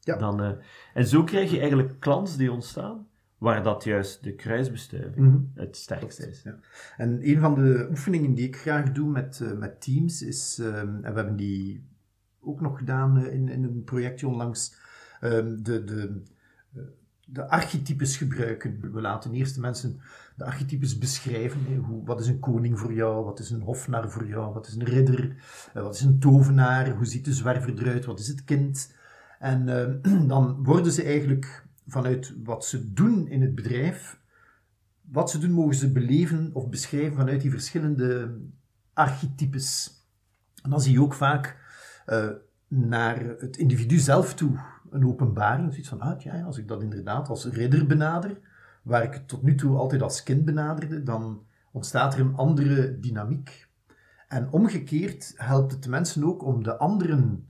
Ja. 0.00 0.16
Dan, 0.16 0.42
eh, 0.42 0.50
en 0.94 1.06
zo 1.06 1.24
krijg 1.24 1.50
je 1.50 1.58
eigenlijk 1.58 2.00
klants 2.00 2.36
die 2.36 2.52
ontstaan, 2.52 3.07
waar 3.38 3.62
dat 3.62 3.84
juist 3.84 4.22
de 4.24 4.34
kruisbestuiving 4.34 5.26
Mhm. 5.26 5.38
het 5.54 5.76
sterkste 5.76 6.28
is. 6.28 6.42
Ja. 6.42 6.58
En 6.96 7.28
een 7.28 7.40
van 7.40 7.54
de 7.54 7.86
oefeningen 7.90 8.34
die 8.34 8.46
ik 8.46 8.56
graag 8.56 8.92
doe 8.92 9.10
met, 9.10 9.40
eh, 9.40 9.52
met 9.52 9.80
teams 9.80 10.22
is, 10.22 10.58
ehm, 10.58 10.76
en 11.02 11.12
we 11.12 11.16
hebben 11.18 11.36
die 11.36 11.86
ook 12.40 12.60
nog 12.60 12.78
gedaan 12.78 13.18
eh, 13.18 13.32
in, 13.34 13.48
in 13.48 13.62
een 13.64 13.84
projectje 13.84 14.28
onlangs, 14.28 14.74
ehm, 15.20 15.62
de, 15.62 15.84
de, 15.84 16.22
eh, 16.74 16.82
de 17.26 17.48
archetypes 17.48 18.16
gebruiken. 18.16 18.92
We 18.92 19.00
laten 19.00 19.32
eerst 19.34 19.54
de 19.54 19.60
mensen 19.60 20.00
de 20.36 20.44
archetypes 20.44 20.98
beschrijven. 20.98 21.60
hè. 21.68 21.76
Hoe, 21.76 22.04
wat 22.06 22.20
is 22.20 22.26
een 22.26 22.38
koning 22.38 22.78
voor 22.78 22.92
jou? 22.92 23.24
Wat 23.24 23.38
is 23.38 23.50
een 23.50 23.60
hofnar 23.60 24.10
voor 24.10 24.26
jou? 24.26 24.54
Wat 24.54 24.66
is 24.66 24.74
een 24.74 24.84
ridder? 24.84 25.36
Wat 25.74 25.94
is 25.94 26.00
een 26.02 26.18
tovenaar? 26.18 26.90
Hoe 26.90 27.06
ziet 27.06 27.24
de 27.24 27.32
zwerver 27.32 27.78
eruit? 27.78 28.04
Wat 28.04 28.18
is 28.20 28.28
het 28.28 28.44
kind? 28.44 28.94
En 29.38 29.68
ehm, 29.68 30.26
dan 30.32 30.64
worden 30.64 30.92
ze 30.92 31.02
eigenlijk 31.02 31.66
vanuit 31.88 32.34
wat 32.44 32.64
ze 32.64 32.92
doen 32.92 33.28
in 33.28 33.42
het 33.42 33.54
bedrijf 33.54 34.18
wat 35.10 35.30
ze 35.30 35.38
doen, 35.38 35.50
mogen 35.50 35.74
ze 35.74 35.92
beleven 35.92 36.50
of 36.52 36.68
beschrijven 36.68 37.16
vanuit 37.16 37.40
die 37.40 37.50
verschillende 37.50 38.38
archetypes. 38.92 40.02
En 40.62 40.70
dan 40.70 40.80
zie 40.80 40.92
je 40.92 41.02
ook 41.02 41.14
vaak 41.14 41.56
eh, 42.06 42.28
naar 42.68 43.20
het 43.38 43.56
individu 43.56 43.98
zelf 43.98 44.34
toe 44.34 44.58
een 44.90 45.06
openbaring. 45.06 45.70
Zoiets 45.70 45.88
van, 45.88 46.00
ah 46.00 46.20
ja, 46.20 46.42
als 46.42 46.58
ik 46.58 46.68
dat 46.68 46.82
inderdaad 46.82 47.28
als 47.28 47.44
ridder 47.44 47.86
benader, 47.86 48.40
waar 48.82 49.02
ik 49.02 49.14
het 49.14 49.28
tot 49.28 49.42
nu 49.42 49.54
toe 49.54 49.76
altijd 49.76 50.02
als 50.02 50.22
kind 50.22 50.44
benaderde, 50.44 51.02
dan 51.02 51.46
ontstaat 51.72 52.14
er 52.14 52.20
een 52.20 52.36
andere 52.36 52.98
dynamiek. 53.00 53.68
En 54.28 54.50
omgekeerd 54.50 55.32
helpt 55.36 55.72
het 55.72 55.88
mensen 55.88 56.24
ook 56.24 56.44
om 56.44 56.62
de 56.62 56.76
anderen 56.76 57.46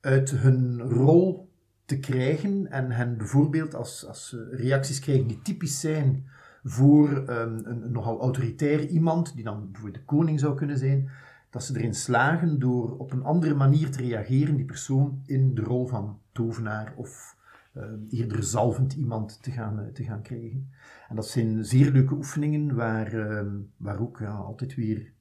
uit 0.00 0.30
hun 0.30 0.80
rol 0.80 1.51
te 1.84 1.98
krijgen 1.98 2.70
en 2.70 2.90
hen 2.90 3.16
bijvoorbeeld 3.16 3.74
als, 3.74 4.06
als 4.06 4.28
ze 4.28 4.48
reacties 4.50 4.98
krijgen 4.98 5.26
die 5.26 5.42
typisch 5.42 5.80
zijn 5.80 6.24
voor 6.62 7.08
um, 7.08 7.26
een, 7.28 7.84
een, 7.84 7.92
nogal 7.92 8.20
autoritair 8.20 8.86
iemand, 8.86 9.34
die 9.34 9.44
dan 9.44 9.70
bijvoorbeeld 9.70 9.94
de 9.94 10.04
koning 10.04 10.40
zou 10.40 10.54
kunnen 10.54 10.78
zijn, 10.78 11.10
dat 11.50 11.64
ze 11.64 11.76
erin 11.76 11.94
slagen 11.94 12.58
door 12.58 12.98
op 12.98 13.12
een 13.12 13.22
andere 13.22 13.54
manier 13.54 13.90
te 13.90 14.02
reageren, 14.02 14.56
die 14.56 14.64
persoon 14.64 15.22
in 15.26 15.54
de 15.54 15.62
rol 15.62 15.86
van 15.86 16.18
tovenaar 16.32 16.92
of 16.96 17.36
uh, 17.76 17.84
eerder 18.08 18.42
zalvend 18.42 18.92
iemand 18.92 19.42
te 19.42 19.50
gaan, 19.50 19.78
uh, 19.78 19.86
te 19.86 20.04
gaan 20.04 20.22
krijgen. 20.22 20.70
En 21.08 21.16
dat 21.16 21.28
zijn 21.28 21.64
zeer 21.64 21.90
leuke 21.90 22.14
oefeningen 22.14 22.74
waar, 22.74 23.14
uh, 23.14 23.52
waar 23.76 24.00
ook 24.00 24.18
ja, 24.18 24.30
altijd 24.30 24.74
weer 24.74 25.12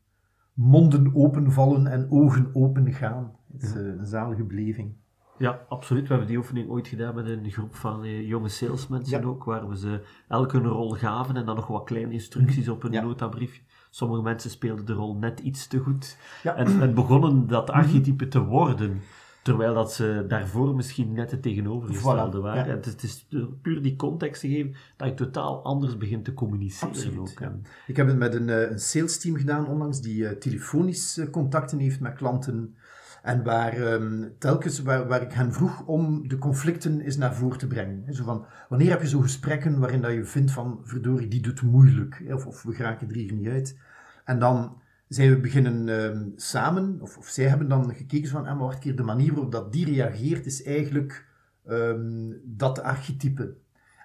monden 0.54 1.16
openvallen 1.16 1.88
en 1.88 2.12
ogen 2.12 2.56
open 2.56 2.94
gaan. 2.94 3.36
Het 3.52 3.64
is 3.64 3.74
een 3.74 4.06
zalige 4.06 4.44
beleving. 4.44 4.94
Ja, 5.42 5.66
absoluut. 5.68 6.02
We 6.02 6.08
hebben 6.08 6.28
die 6.28 6.38
oefening 6.38 6.70
ooit 6.70 6.88
gedaan 6.88 7.16
met 7.16 7.26
een 7.26 7.52
groep 7.52 7.76
van 7.76 8.04
eh, 8.04 8.28
jonge 8.28 8.50
salesmensen 8.50 9.22
ja. 9.22 9.28
ook, 9.28 9.44
waar 9.44 9.70
we 9.70 9.78
ze 9.78 10.02
elk 10.28 10.54
een 10.54 10.68
rol 10.68 10.90
gaven 10.90 11.36
en 11.36 11.46
dan 11.46 11.56
nog 11.56 11.68
wat 11.68 11.84
kleine 11.84 12.14
instructies 12.14 12.70
op 12.70 12.84
een 12.84 12.92
ja. 12.92 13.02
notabriefje. 13.02 13.62
Sommige 13.90 14.22
mensen 14.22 14.50
speelden 14.50 14.86
de 14.86 14.94
rol 14.94 15.16
net 15.16 15.40
iets 15.40 15.68
te 15.68 15.78
goed 15.78 16.18
ja. 16.44 16.56
en, 16.56 16.82
en, 16.82 16.94
begonnen 16.94 17.48
dat 17.48 17.70
archetype 17.70 18.28
te 18.28 18.44
worden, 18.44 19.02
terwijl 19.42 19.74
dat 19.74 19.94
ze 19.94 20.26
daarvoor 20.28 20.76
misschien 20.76 21.14
net 21.14 21.32
het 21.32 21.42
tegenovergestelde 21.42 22.38
Voilà. 22.38 22.42
waren. 22.42 22.70
Het 22.70 22.86
is, 22.86 22.92
het 22.92 23.04
is, 23.04 23.28
puur 23.62 23.82
die 23.82 23.96
context 23.96 24.42
te 24.42 24.48
geven 24.48 24.76
dat 24.98 25.08
je 25.08 25.14
totaal 25.14 25.64
anders 25.64 25.98
begint 25.98 26.26
te 26.26 26.34
communiceren 26.34 26.90
Absoluut, 26.90 27.20
ook. 27.20 27.52
Ik 27.88 27.98
heb 27.98 28.08
het 28.08 28.18
met 28.18 28.34
een, 28.34 28.72
een 28.72 28.80
sales 28.80 29.20
team 29.20 29.36
gedaan 29.36 29.68
onlangs, 29.68 30.02
die 30.02 30.24
uh, 30.24 30.30
telefonisch 30.30 31.22
contacten 31.32 31.80
heeft 31.80 32.00
met 32.00 32.14
klanten 32.14 32.76
en 33.22 33.44
waar 33.44 33.94
um, 33.94 34.36
telkens 34.38 34.82
waar, 34.82 35.08
waar 35.08 35.22
ik 35.22 35.32
hen 35.32 35.54
vroeg 35.54 35.86
om 35.86 36.28
de 36.28 36.38
conflicten 36.38 37.02
eens 37.02 37.18
naar 37.18 37.36
voren 37.36 37.58
te 37.58 37.68
brengen. 37.68 38.14
Zo 38.14 38.24
van, 38.24 38.46
wanneer 38.70 38.90
heb 38.90 39.02
je 39.02 39.08
zo 39.08 39.20
gesprekken 39.20 39.80
waarin 39.80 40.02
dat 40.02 40.12
je 40.12 40.26
vindt 40.26 40.52
van, 40.52 40.80
verdorie, 40.84 41.28
die 41.28 41.42
doet 41.42 41.62
moeilijk, 41.62 42.24
of, 42.28 42.46
of 42.46 42.64
we 42.64 42.74
geraken 42.74 43.10
er 43.10 43.16
hier 43.16 43.34
niet 43.34 43.48
uit. 43.48 43.78
En 44.26 44.40
dan 44.40 44.82
zijn 45.08 45.30
we 45.30 45.40
beginnen 45.40 45.90
um, 45.90 46.34
samen, 46.36 47.02
of, 47.02 47.18
of 47.18 47.28
zij 47.28 47.48
hebben 47.48 47.70
dan 47.70 47.94
gekeken 47.96 48.30
van, 48.30 48.46
ah, 48.46 48.58
maar 48.58 48.68
wacht 48.68 48.80
keer, 48.80 48.96
de 48.96 49.04
manier 49.04 49.34
waarop 49.34 49.52
dat 49.52 49.74
die 49.74 49.86
reageert 49.86 50.46
is 50.46 50.64
eigenlijk 50.64 51.26
um, 51.68 52.42
dat 52.44 52.82
archetype. 52.82 53.56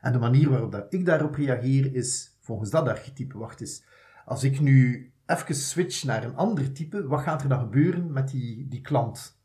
En 0.00 0.12
de 0.12 0.18
manier 0.18 0.50
waarop 0.50 0.72
dat 0.72 0.86
ik 0.88 1.06
daarop 1.06 1.34
reageer 1.34 1.94
is 1.94 2.36
volgens 2.40 2.70
dat 2.70 2.88
archetype. 2.88 3.38
Wacht 3.38 3.60
eens, 3.60 3.84
als 4.24 4.44
ik 4.44 4.60
nu 4.60 5.10
even 5.26 5.54
switch 5.54 6.04
naar 6.04 6.24
een 6.24 6.36
ander 6.36 6.72
type, 6.72 7.06
wat 7.06 7.20
gaat 7.20 7.42
er 7.42 7.48
dan 7.48 7.60
gebeuren 7.60 8.12
met 8.12 8.28
die, 8.28 8.68
die 8.68 8.80
klant? 8.80 9.36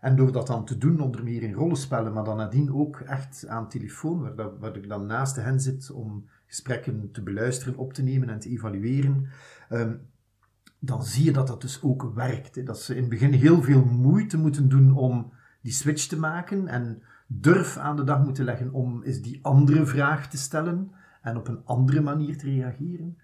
En 0.00 0.16
door 0.16 0.32
dat 0.32 0.46
dan 0.46 0.64
te 0.64 0.78
doen, 0.78 1.00
onder 1.00 1.22
meer 1.24 1.42
in 1.42 1.52
rollenspellen, 1.52 2.12
maar 2.12 2.24
dan 2.24 2.36
nadien 2.36 2.74
ook 2.74 3.00
echt 3.00 3.46
aan 3.46 3.68
telefoon, 3.68 4.20
waar, 4.20 4.34
dat, 4.34 4.58
waar 4.58 4.76
ik 4.76 4.88
dan 4.88 5.06
naast 5.06 5.36
hen 5.36 5.60
zit 5.60 5.90
om 5.90 6.28
gesprekken 6.46 7.10
te 7.12 7.22
beluisteren, 7.22 7.76
op 7.76 7.92
te 7.92 8.02
nemen 8.02 8.28
en 8.28 8.38
te 8.38 8.48
evalueren, 8.48 9.26
um, 9.70 10.00
dan 10.78 11.02
zie 11.04 11.24
je 11.24 11.32
dat 11.32 11.46
dat 11.46 11.60
dus 11.60 11.82
ook 11.82 12.12
werkt. 12.14 12.54
Hè. 12.54 12.62
Dat 12.62 12.80
ze 12.80 12.94
in 12.94 13.00
het 13.00 13.10
begin 13.10 13.32
heel 13.32 13.62
veel 13.62 13.84
moeite 13.84 14.38
moeten 14.38 14.68
doen 14.68 14.94
om 14.94 15.32
die 15.62 15.72
switch 15.72 16.06
te 16.06 16.18
maken 16.18 16.68
en 16.68 17.02
durf 17.26 17.76
aan 17.76 17.96
de 17.96 18.04
dag 18.04 18.24
moeten 18.24 18.44
leggen 18.44 18.72
om 18.72 19.02
eens 19.02 19.20
die 19.20 19.38
andere 19.42 19.86
vraag 19.86 20.28
te 20.28 20.36
stellen 20.36 20.90
en 21.22 21.36
op 21.36 21.48
een 21.48 21.64
andere 21.64 22.00
manier 22.00 22.38
te 22.38 22.46
reageren 22.46 23.18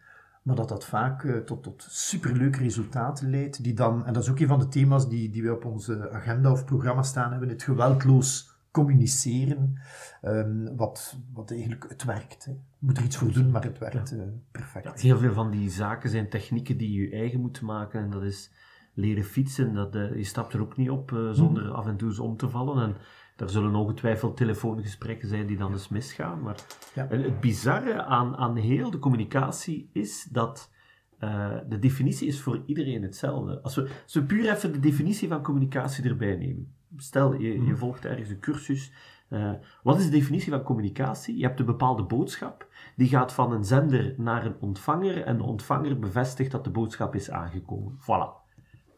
maar 0.44 0.56
dat 0.56 0.68
dat 0.68 0.84
vaak 0.84 1.22
uh, 1.22 1.36
tot, 1.36 1.62
tot 1.62 1.86
superleuke 1.88 2.58
resultaten 2.58 3.30
leidt, 3.30 3.62
die 3.62 3.74
dan, 3.74 4.06
en 4.06 4.12
dat 4.12 4.22
is 4.22 4.30
ook 4.30 4.38
een 4.38 4.46
van 4.46 4.58
de 4.58 4.68
thema's 4.68 5.08
die, 5.08 5.30
die 5.30 5.42
we 5.42 5.54
op 5.54 5.64
onze 5.64 6.10
agenda 6.10 6.50
of 6.50 6.64
programma 6.64 7.02
staan 7.02 7.30
hebben, 7.30 7.48
het 7.48 7.62
geweldloos 7.62 8.52
communiceren, 8.70 9.80
um, 10.22 10.76
wat, 10.76 11.16
wat 11.32 11.50
eigenlijk 11.50 11.86
het 11.88 12.04
werkt. 12.04 12.44
Hè. 12.44 12.50
Je 12.52 12.58
moet 12.78 12.98
er 12.98 13.04
iets 13.04 13.16
voor 13.16 13.32
doen, 13.32 13.50
maar 13.50 13.62
het 13.62 13.78
werkt 13.78 14.10
ja. 14.10 14.16
uh, 14.16 14.22
perfect. 14.50 15.02
Ja, 15.02 15.08
heel 15.08 15.18
veel 15.18 15.32
van 15.32 15.50
die 15.50 15.70
zaken 15.70 16.10
zijn 16.10 16.28
technieken 16.28 16.76
die 16.76 17.00
je 17.00 17.16
eigen 17.16 17.40
moet 17.40 17.60
maken, 17.60 18.00
en 18.00 18.10
dat 18.10 18.22
is 18.22 18.52
leren 18.94 19.24
fietsen, 19.24 19.74
dat, 19.74 19.94
uh, 19.94 20.16
je 20.16 20.24
stapt 20.24 20.52
er 20.52 20.60
ook 20.60 20.76
niet 20.76 20.90
op 20.90 21.30
zonder 21.32 21.64
mm. 21.64 21.70
af 21.70 21.86
en 21.86 21.96
toe 21.96 22.08
eens 22.08 22.18
om 22.18 22.36
te 22.36 22.48
vallen, 22.48 22.82
en 22.82 22.96
er 23.37 23.50
zullen 23.50 23.75
ongetwijfeld 23.75 24.37
telefoongesprekken 24.37 25.29
zijn 25.29 25.47
die 25.47 25.57
dan 25.57 25.73
eens 25.73 25.88
misgaan. 25.88 26.43
Maar 26.43 26.57
ja. 26.95 27.07
het 27.09 27.41
bizarre 27.41 28.03
aan, 28.03 28.37
aan 28.37 28.57
heel 28.57 28.91
de 28.91 28.99
communicatie 28.99 29.91
is 29.93 30.29
dat 30.31 30.73
uh, 31.21 31.57
de 31.69 31.79
definitie 31.79 32.29
is 32.29 32.41
voor 32.41 32.62
iedereen 32.67 33.03
hetzelfde. 33.03 33.61
Als 33.62 33.75
we, 33.75 33.91
als 34.03 34.14
we 34.14 34.23
puur 34.23 34.50
even 34.50 34.73
de 34.73 34.81
definitie 34.81 35.29
van 35.29 35.43
communicatie 35.43 36.05
erbij 36.05 36.37
nemen. 36.37 36.75
Stel, 36.97 37.35
je, 37.41 37.64
je 37.64 37.76
volgt 37.76 38.05
ergens 38.05 38.29
een 38.29 38.41
cursus. 38.41 38.93
Uh, 39.31 39.53
wat 39.83 39.99
is 39.99 40.05
de 40.05 40.11
definitie 40.11 40.53
van 40.53 40.62
communicatie? 40.62 41.37
Je 41.37 41.45
hebt 41.45 41.61
een 41.61 41.67
bepaalde 41.67 42.03
boodschap. 42.03 42.69
Die 42.97 43.09
gaat 43.09 43.33
van 43.33 43.53
een 43.53 43.64
zender 43.64 44.14
naar 44.17 44.47
een 44.47 44.57
ontvanger. 44.61 45.23
En 45.23 45.37
de 45.37 45.43
ontvanger 45.43 45.99
bevestigt 45.99 46.50
dat 46.50 46.64
de 46.64 46.71
boodschap 46.71 47.14
is 47.14 47.31
aangekomen. 47.31 47.99
Voilà. 48.00 48.43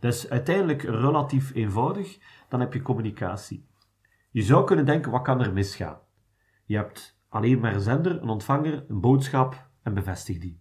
Dus 0.00 0.31
uiteindelijk 0.31 0.83
relatief 0.83 1.55
eenvoudig. 1.55 2.19
Dan 2.49 2.61
heb 2.61 2.73
je 2.73 2.83
communicatie. 2.83 3.64
Je 4.37 4.43
zou 4.43 4.64
kunnen 4.64 4.87
denken, 4.87 5.11
wat 5.11 5.23
kan 5.23 5.40
er 5.40 5.52
misgaan? 5.52 5.99
Je 6.64 6.76
hebt 6.76 7.19
alleen 7.28 7.59
maar 7.59 7.75
een 7.75 7.81
zender, 7.81 8.23
een 8.23 8.28
ontvanger, 8.28 8.85
een 8.88 9.00
boodschap 9.00 9.69
en 9.83 9.95
bevestig 9.95 10.38
die. 10.38 10.61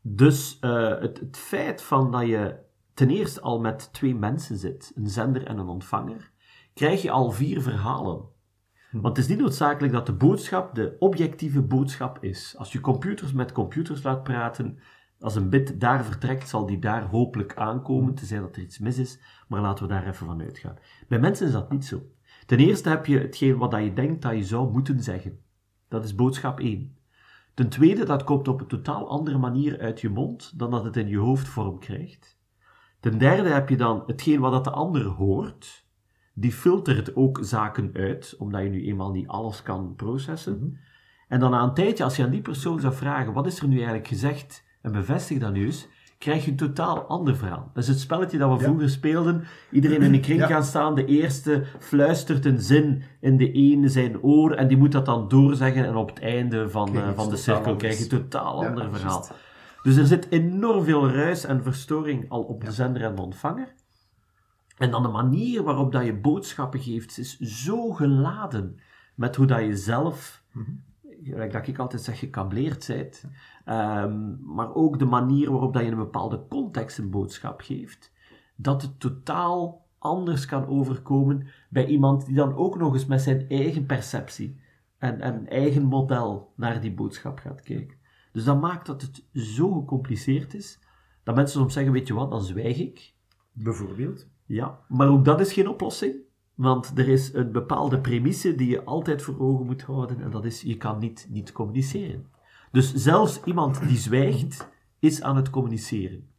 Dus 0.00 0.58
uh, 0.60 1.00
het, 1.00 1.18
het, 1.18 1.36
feit 1.36 1.82
van 1.82 2.10
dat 2.10 2.26
je 2.26 2.58
ten 2.94 3.10
eerste 3.10 3.40
al 3.40 3.60
met 3.60 3.92
twee 3.92 4.14
mensen 4.14 4.56
zit, 4.56 4.92
een 4.94 5.08
zender 5.08 5.46
en 5.46 5.58
een 5.58 5.68
ontvanger, 5.68 6.30
krijg 6.74 7.02
je 7.02 7.10
al 7.10 7.30
vier 7.30 7.62
verhalen. 7.62 8.24
Want 8.90 9.16
het 9.16 9.18
is 9.18 9.28
niet 9.28 9.38
noodzakelijk 9.40 9.92
dat 9.92 10.06
de 10.06 10.14
boodschap 10.14 10.74
de 10.74 10.96
objectieve 10.98 11.62
boodschap 11.62 12.24
is. 12.24 12.54
Als 12.58 12.72
je 12.72 12.80
computers 12.80 13.32
met 13.32 13.52
computers 13.52 14.02
laat 14.02 14.22
praten, 14.22 14.78
als 15.20 15.34
een 15.34 15.48
bit 15.48 15.80
daar 15.80 16.04
vertrekt, 16.04 16.48
zal 16.48 16.66
die 16.66 16.78
daar 16.78 17.02
hopelijk 17.02 17.56
aankomen, 17.56 18.14
tenzij 18.14 18.38
dat 18.38 18.56
er 18.56 18.62
iets 18.62 18.78
mis 18.78 18.98
is, 18.98 19.18
maar 19.48 19.60
laten 19.60 19.86
we 19.86 19.92
daar 19.92 20.06
even 20.06 20.26
van 20.26 20.42
uitgaan. 20.42 20.78
Bij 21.08 21.18
mensen 21.18 21.46
is 21.46 21.52
dat 21.52 21.70
niet 21.70 21.84
zo. 21.84 22.02
Ten 22.52 22.60
eerste 22.60 22.88
heb 22.88 23.06
je 23.06 23.18
hetgeen 23.18 23.56
wat 23.56 23.72
je 23.72 23.92
denkt 23.92 24.22
dat 24.22 24.32
je 24.32 24.44
zou 24.44 24.72
moeten 24.72 25.02
zeggen. 25.02 25.38
Dat 25.88 26.04
is 26.04 26.14
boodschap 26.14 26.60
1. 26.60 26.96
Ten 27.54 27.68
tweede, 27.68 28.04
dat 28.04 28.24
komt 28.24 28.48
op 28.48 28.60
een 28.60 28.66
totaal 28.66 29.08
andere 29.08 29.38
manier 29.38 29.80
uit 29.80 30.00
je 30.00 30.08
mond 30.08 30.58
dan 30.58 30.70
dat 30.70 30.84
het 30.84 30.96
in 30.96 31.08
je 31.08 31.18
hoofd 31.18 31.48
vorm 31.48 31.78
krijgt. 31.78 32.38
Ten 33.00 33.18
derde 33.18 33.48
heb 33.48 33.68
je 33.68 33.76
dan 33.76 34.02
hetgeen 34.06 34.40
wat 34.40 34.64
de 34.64 34.70
ander 34.70 35.04
hoort. 35.04 35.86
Die 36.34 36.52
filtert 36.52 37.16
ook 37.16 37.38
zaken 37.42 37.90
uit, 37.94 38.34
omdat 38.38 38.62
je 38.62 38.68
nu 38.68 38.84
eenmaal 38.84 39.10
niet 39.10 39.28
alles 39.28 39.62
kan 39.62 39.94
processen. 39.94 40.54
Mm 40.54 40.60
-hmm. 40.60 40.78
En 41.28 41.40
dan 41.40 41.50
na 41.50 41.62
een 41.62 41.74
tijdje, 41.74 42.04
als 42.04 42.16
je 42.16 42.24
aan 42.24 42.30
die 42.30 42.42
persoon 42.42 42.80
zou 42.80 42.94
vragen, 42.94 43.32
wat 43.32 43.46
is 43.46 43.60
er 43.60 43.68
nu 43.68 43.76
eigenlijk 43.76 44.08
gezegd 44.08 44.64
en 44.82 44.92
bevestig 44.92 45.38
dat 45.38 45.52
nu 45.52 45.64
eens, 45.64 45.88
krijg 46.22 46.44
je 46.44 46.50
een 46.50 46.56
totaal 46.56 47.02
ander 47.02 47.36
verhaal. 47.36 47.70
Dat 47.74 47.82
is 47.82 47.88
het 47.88 48.00
spelletje 48.00 48.38
dat 48.38 48.58
we 48.58 48.64
vroeger 48.64 48.90
speelden. 48.90 49.44
Iedereen 49.70 50.02
in 50.02 50.14
een 50.14 50.20
kring 50.20 50.42
gaan 50.42 50.64
staan, 50.64 50.94
de 50.94 51.04
eerste 51.04 51.64
fluistert 51.78 52.44
een 52.44 52.60
zin 52.60 53.02
in 53.20 53.36
de 53.36 53.52
ene 53.52 53.88
zijn 53.88 54.22
oor 54.22 54.52
en 54.52 54.68
die 54.68 54.76
moet 54.76 54.92
dat 54.92 55.06
dan 55.06 55.28
doorzeggen 55.28 55.84
en 55.84 55.94
op 55.94 56.08
het 56.08 56.20
einde 56.20 56.70
van, 56.70 56.96
uh, 56.96 57.08
van 57.14 57.30
de 57.30 57.36
cirkel 57.36 57.76
krijg 57.76 57.96
je 57.96 58.02
een 58.02 58.08
totaal 58.08 58.66
ander 58.66 58.90
verhaal. 58.90 59.26
Dus 59.82 59.96
er 59.96 60.06
zit 60.06 60.26
enorm 60.30 60.84
veel 60.84 61.10
ruis 61.10 61.44
en 61.44 61.62
verstoring 61.62 62.30
al 62.30 62.42
op 62.42 62.64
de 62.64 62.72
zender 62.72 63.02
en 63.02 63.14
de 63.14 63.22
ontvanger. 63.22 63.74
En 64.76 64.90
dan 64.90 65.02
de 65.02 65.08
manier 65.08 65.62
waarop 65.62 65.92
dat 65.92 66.04
je 66.04 66.14
boodschappen 66.14 66.80
geeft, 66.80 67.18
is 67.18 67.38
zo 67.38 67.90
geladen 67.90 68.80
met 69.14 69.36
hoe 69.36 69.46
dat 69.46 69.60
je 69.60 69.76
zelf, 69.76 70.42
mm 70.52 70.90
dat 71.52 71.66
ik 71.66 71.78
altijd 71.78 72.02
zeg, 72.02 72.18
gekableerd 72.18 72.86
bent. 72.86 73.24
Um, 73.68 74.38
maar 74.44 74.74
ook 74.74 74.98
de 74.98 75.04
manier 75.04 75.50
waarop 75.50 75.72
dat 75.72 75.82
je 75.82 75.88
in 75.88 75.94
een 75.94 76.04
bepaalde 76.04 76.46
context 76.48 76.98
een 76.98 77.10
boodschap 77.10 77.60
geeft, 77.60 78.12
dat 78.56 78.82
het 78.82 79.00
totaal 79.00 79.86
anders 79.98 80.46
kan 80.46 80.66
overkomen 80.66 81.46
bij 81.70 81.86
iemand 81.86 82.26
die 82.26 82.34
dan 82.34 82.54
ook 82.54 82.78
nog 82.78 82.92
eens 82.92 83.06
met 83.06 83.22
zijn 83.22 83.48
eigen 83.48 83.86
perceptie 83.86 84.60
en, 84.98 85.20
en 85.20 85.48
eigen 85.48 85.84
model 85.84 86.52
naar 86.56 86.80
die 86.80 86.94
boodschap 86.94 87.38
gaat 87.38 87.62
kijken. 87.62 87.96
Dus 88.32 88.44
dat 88.44 88.60
maakt 88.60 88.86
dat 88.86 89.02
het 89.02 89.24
zo 89.32 89.72
gecompliceerd 89.72 90.54
is, 90.54 90.78
dat 91.22 91.34
mensen 91.34 91.60
soms 91.60 91.72
zeggen, 91.72 91.92
weet 91.92 92.06
je 92.06 92.14
wat, 92.14 92.30
dan 92.30 92.42
zwijg 92.42 92.78
ik. 92.78 93.14
Bijvoorbeeld? 93.52 94.28
Ja, 94.46 94.78
maar 94.88 95.08
ook 95.08 95.24
dat 95.24 95.40
is 95.40 95.52
geen 95.52 95.68
oplossing. 95.68 96.14
Want 96.54 96.98
er 96.98 97.08
is 97.08 97.34
een 97.34 97.52
bepaalde 97.52 98.00
premisse 98.00 98.54
die 98.54 98.68
je 98.68 98.84
altijd 98.84 99.22
voor 99.22 99.38
ogen 99.38 99.66
moet 99.66 99.82
houden, 99.82 100.20
en 100.20 100.30
dat 100.30 100.44
is, 100.44 100.62
je 100.62 100.76
kan 100.76 100.98
niet, 100.98 101.26
niet 101.30 101.52
communiceren. 101.52 102.26
Dus 102.72 102.94
zelfs 102.94 103.40
iemand 103.44 103.88
die 103.88 103.98
zwijgt, 103.98 104.68
is 104.98 105.22
aan 105.22 105.36
het 105.36 105.50
communiceren. 105.50 106.30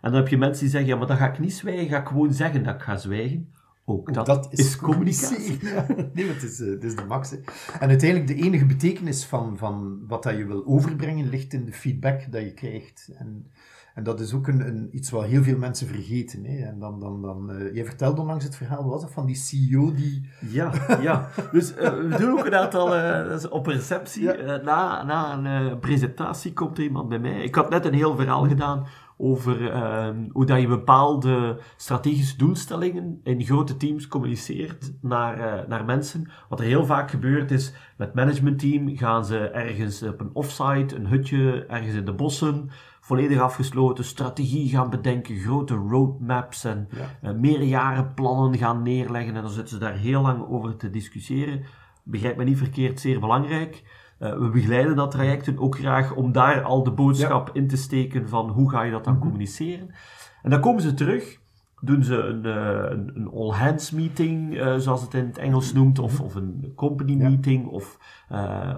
En 0.00 0.10
dan 0.10 0.20
heb 0.20 0.28
je 0.28 0.38
mensen 0.38 0.60
die 0.60 0.70
zeggen, 0.70 0.90
ja, 0.90 0.96
maar 0.96 1.06
dan 1.06 1.16
ga 1.16 1.30
ik 1.32 1.38
niet 1.38 1.54
zwijgen, 1.54 1.88
ga 1.88 2.00
ik 2.00 2.06
gewoon 2.06 2.32
zeggen 2.32 2.62
dat 2.64 2.74
ik 2.74 2.80
ga 2.80 2.96
zwijgen. 2.96 3.52
Ook 3.84 4.14
dat, 4.14 4.48
is, 4.50 4.76
communicatie. 4.76 5.58
nee, 6.14 6.28
het 6.28 6.42
is, 6.42 6.60
uh, 6.60 6.70
het 6.70 6.84
is 6.84 6.96
de 6.96 7.04
max. 7.04 7.32
En 7.80 7.88
uiteindelijk, 7.88 8.26
de 8.26 8.44
enige 8.44 8.66
betekenis 8.66 9.24
van, 9.24 9.58
van 9.58 10.06
wat 10.06 10.22
dat 10.22 10.36
je 10.36 10.46
wil 10.46 10.66
overbrengen, 10.66 11.28
ligt 11.28 11.52
in 11.52 11.64
de 11.64 11.72
feedback 11.72 12.32
dat 12.32 12.42
je 12.42 12.54
krijgt. 12.54 13.10
En 13.14 13.50
en 13.94 14.02
dat 14.02 14.20
is 14.20 14.34
ook 14.34 14.46
een, 14.46 14.66
een, 14.66 14.88
iets 14.92 15.10
wat 15.10 15.24
heel 15.24 15.42
veel 15.42 15.58
mensen 15.58 15.86
vergeten. 15.86 16.44
Hè. 16.44 16.64
En 16.64 16.78
dan, 16.78 17.00
dan, 17.00 17.22
dan, 17.22 17.50
uh, 17.50 17.74
jij 17.74 17.84
vertelde 17.84 18.20
onlangs 18.20 18.44
het 18.44 18.56
verhaal, 18.56 18.88
was 18.88 19.00
dat 19.00 19.12
van 19.12 19.26
die 19.26 19.36
CEO 19.36 19.94
die... 19.94 20.28
Ja, 20.50 20.72
ja. 21.00 21.28
Dus 21.52 21.72
uh, 21.72 21.76
we 21.78 22.14
doen 22.18 22.38
ook 22.38 22.46
een 22.46 22.54
aantal... 22.54 22.96
Uh, 22.96 23.44
op 23.50 23.66
receptie, 23.66 24.28
na, 24.62 25.02
na 25.02 25.32
een 25.32 25.78
presentatie 25.78 26.52
komt 26.52 26.78
er 26.78 26.84
iemand 26.84 27.08
bij 27.08 27.18
mij. 27.18 27.42
Ik 27.42 27.54
had 27.54 27.70
net 27.70 27.84
een 27.84 27.94
heel 27.94 28.16
verhaal 28.16 28.48
gedaan 28.48 28.86
over 29.16 29.70
ehm, 29.70 30.28
hoe 30.32 30.46
dat 30.46 30.60
je 30.60 30.66
bepaalde 30.66 31.60
strategische 31.76 32.36
doelstellingen 32.36 33.20
in 33.22 33.44
grote 33.44 33.76
teams 33.76 34.08
communiceert 34.08 34.92
naar, 35.00 35.64
naar 35.68 35.84
mensen. 35.84 36.30
Wat 36.48 36.60
er 36.60 36.66
heel 36.66 36.86
vaak 36.86 37.10
gebeurt 37.10 37.50
is, 37.50 37.72
met 37.96 38.14
managementteam 38.14 38.96
gaan 38.96 39.24
ze 39.24 39.38
ergens 39.38 40.02
op 40.02 40.20
een 40.20 40.30
offsite, 40.32 40.96
een 40.96 41.06
hutje, 41.06 41.66
ergens 41.66 41.94
in 41.94 42.04
de 42.04 42.12
bossen 42.12 42.70
volledig 43.04 43.40
afgesloten, 43.40 44.04
strategie 44.04 44.68
gaan 44.68 44.90
bedenken, 44.90 45.36
grote 45.36 45.74
roadmaps 45.74 46.64
en 46.64 46.88
ja. 46.90 47.30
uh, 47.30 47.38
meerjarenplannen 47.38 48.58
gaan 48.58 48.82
neerleggen. 48.82 49.36
En 49.36 49.42
dan 49.42 49.50
zitten 49.50 49.74
ze 49.74 49.78
daar 49.78 49.96
heel 49.96 50.22
lang 50.22 50.48
over 50.48 50.76
te 50.76 50.90
discussiëren. 50.90 51.64
Begrijp 52.04 52.36
me 52.36 52.44
niet 52.44 52.58
verkeerd, 52.58 53.00
zeer 53.00 53.20
belangrijk. 53.20 53.82
Uh, 54.18 54.38
we 54.38 54.48
begeleiden 54.48 54.96
dat 54.96 55.10
traject 55.10 55.58
ook 55.58 55.76
graag 55.76 56.14
om 56.14 56.32
daar 56.32 56.62
al 56.62 56.82
de 56.82 56.90
boodschap 56.90 57.50
in 57.52 57.68
te 57.68 57.76
steken 57.76 58.28
van 58.28 58.50
hoe 58.50 58.70
ga 58.70 58.82
je 58.82 58.90
dat 58.90 59.04
dan 59.04 59.14
mhm. 59.14 59.22
communiceren. 59.22 59.94
En 60.42 60.50
dan 60.50 60.60
komen 60.60 60.82
ze 60.82 60.94
terug, 60.94 61.38
doen 61.80 62.04
ze 62.04 62.16
een, 62.16 62.46
uh, 62.46 62.90
een, 62.90 63.10
een 63.14 63.30
all-hands 63.34 63.90
meeting, 63.90 64.54
uh, 64.54 64.76
zoals 64.76 65.02
het 65.02 65.14
in 65.14 65.26
het 65.26 65.38
Engels 65.38 65.72
noemt, 65.72 65.98
of, 65.98 66.12
mhm. 66.12 66.22
of 66.22 66.34
een 66.34 66.72
company 66.76 67.14
meeting, 67.14 67.66
of, 67.66 67.98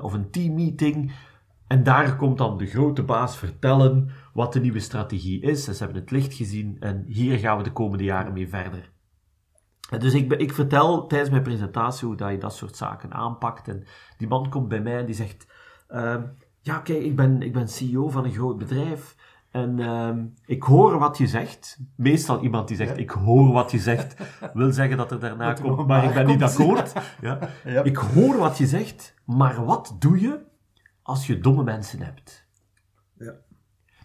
of 0.02 0.12
een 0.12 0.30
team 0.30 0.54
meeting. 0.54 1.12
En 1.66 1.82
daar 1.82 2.16
komt 2.16 2.38
dan 2.38 2.58
de 2.58 2.66
grote 2.66 3.02
baas 3.02 3.36
vertellen 3.36 4.10
wat 4.32 4.52
de 4.52 4.60
nieuwe 4.60 4.80
strategie 4.80 5.40
is. 5.40 5.64
Ze 5.64 5.84
hebben 5.84 6.00
het 6.00 6.10
licht 6.10 6.34
gezien 6.34 6.76
en 6.80 7.04
hier 7.06 7.38
gaan 7.38 7.56
we 7.56 7.62
de 7.62 7.72
komende 7.72 8.04
jaren 8.04 8.32
mee 8.32 8.48
verder. 8.48 8.92
dus 9.98 10.14
ik, 10.14 10.32
ik 10.32 10.52
vertel 10.52 11.06
tijdens 11.06 11.30
mijn 11.30 11.42
presentatie 11.42 12.06
hoe 12.06 12.16
dat 12.16 12.30
je 12.30 12.38
dat 12.38 12.54
soort 12.54 12.76
zaken 12.76 13.12
aanpakt. 13.12 13.68
En 13.68 13.86
die 14.16 14.28
man 14.28 14.50
komt 14.50 14.68
bij 14.68 14.80
mij 14.80 14.98
en 14.98 15.06
die 15.06 15.14
zegt: 15.14 15.46
uh, 15.90 16.16
Ja, 16.60 16.78
kijk, 16.78 17.02
ik 17.02 17.16
ben, 17.16 17.42
ik 17.42 17.52
ben 17.52 17.68
CEO 17.68 18.08
van 18.08 18.24
een 18.24 18.32
groot 18.32 18.58
bedrijf. 18.58 19.16
En 19.50 19.78
uh, 19.78 20.10
ik 20.46 20.62
hoor 20.62 20.98
wat 20.98 21.18
je 21.18 21.26
zegt. 21.26 21.78
Meestal 21.96 22.42
iemand 22.42 22.68
die 22.68 22.76
zegt: 22.76 22.98
Ik 22.98 23.10
hoor 23.10 23.52
wat 23.52 23.70
je 23.70 23.78
zegt, 23.78 24.16
wil 24.54 24.72
zeggen 24.72 24.96
dat 24.96 25.10
er 25.10 25.20
daarna 25.20 25.52
komt, 25.52 25.86
maar 25.86 26.04
ik 26.04 26.14
ben 26.14 26.26
niet 26.26 26.42
akkoord. 26.42 26.92
Ja. 27.20 27.38
ja. 27.64 27.82
Ik 27.82 27.96
hoor 27.96 28.36
wat 28.36 28.58
je 28.58 28.66
zegt, 28.66 29.14
maar 29.24 29.64
wat 29.64 29.96
doe 29.98 30.20
je 30.20 30.52
als 31.04 31.26
je 31.26 31.38
domme 31.38 31.62
mensen 31.62 32.00
hebt. 32.00 32.46
Ja. 33.18 33.32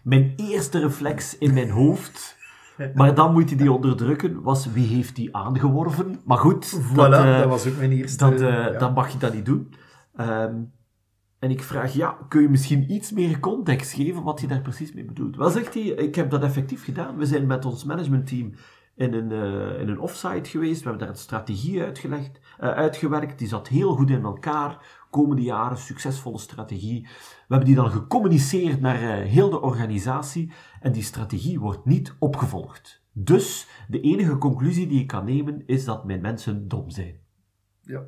Mijn 0.02 0.32
eerste 0.36 0.78
reflex 0.78 1.38
in 1.38 1.54
mijn 1.54 1.70
hoofd, 1.70 2.36
maar 2.94 3.14
dan 3.14 3.32
moet 3.32 3.50
je 3.50 3.56
die 3.56 3.72
onderdrukken, 3.72 4.42
was 4.42 4.72
wie 4.72 4.86
heeft 4.86 5.16
die 5.16 5.36
aangeworven? 5.36 6.20
Maar 6.24 6.38
goed, 6.38 6.80
voilà, 6.80 6.94
dat, 6.94 7.24
uh, 7.24 7.38
dat, 7.38 7.48
was 7.48 7.66
ook 7.66 7.76
mijn 7.76 7.92
eerste... 7.92 8.30
Dat, 8.30 8.40
uh, 8.40 8.78
Dan 8.78 8.92
mag 8.92 9.12
je 9.12 9.18
dat 9.18 9.34
niet 9.34 9.44
doen. 9.44 9.74
Um, 10.20 10.72
en 11.38 11.50
ik 11.50 11.62
vraag, 11.62 11.92
ja, 11.92 12.18
kun 12.28 12.42
je 12.42 12.48
misschien 12.48 12.92
iets 12.92 13.10
meer 13.10 13.40
context 13.40 13.92
geven 13.92 14.22
wat 14.22 14.40
je 14.40 14.46
daar 14.46 14.60
precies 14.60 14.92
mee 14.92 15.04
bedoelt? 15.04 15.36
Wel 15.36 15.50
zegt 15.50 15.74
hij, 15.74 15.82
ik 15.82 16.14
heb 16.14 16.30
dat 16.30 16.42
effectief 16.42 16.84
gedaan. 16.84 17.16
We 17.16 17.26
zijn 17.26 17.46
met 17.46 17.64
ons 17.64 17.84
managementteam 17.84 18.52
in 18.94 19.14
een, 19.14 19.30
uh, 19.30 19.80
in 19.80 19.88
een 19.88 20.00
offsite 20.00 20.50
geweest. 20.50 20.82
We 20.82 20.88
hebben 20.88 20.98
daar 20.98 21.14
een 21.14 21.22
strategie 21.22 21.82
uitgelegd, 21.82 22.40
uitgewerkt. 22.58 23.38
Die 23.38 23.48
zat 23.48 23.68
heel 23.68 23.94
goed 23.94 24.10
in 24.10 24.24
elkaar 24.24 24.78
komende 25.10 25.42
jaren, 25.42 25.78
succesvolle 25.78 26.38
strategie. 26.38 27.02
We 27.02 27.08
hebben 27.48 27.66
die 27.66 27.76
dan 27.76 27.90
gecommuniceerd 27.90 28.80
naar 28.80 29.02
uh, 29.02 29.30
heel 29.30 29.50
de 29.50 29.60
organisatie 29.60 30.52
en 30.80 30.92
die 30.92 31.02
strategie 31.02 31.60
wordt 31.60 31.84
niet 31.84 32.14
opgevolgd. 32.18 33.02
Dus 33.12 33.68
de 33.88 34.00
enige 34.00 34.38
conclusie 34.38 34.86
die 34.86 35.00
ik 35.00 35.06
kan 35.06 35.24
nemen 35.24 35.62
is 35.66 35.84
dat 35.84 36.04
mijn 36.04 36.20
mensen 36.20 36.68
dom 36.68 36.90
zijn. 36.90 37.20
Ja. 37.82 38.02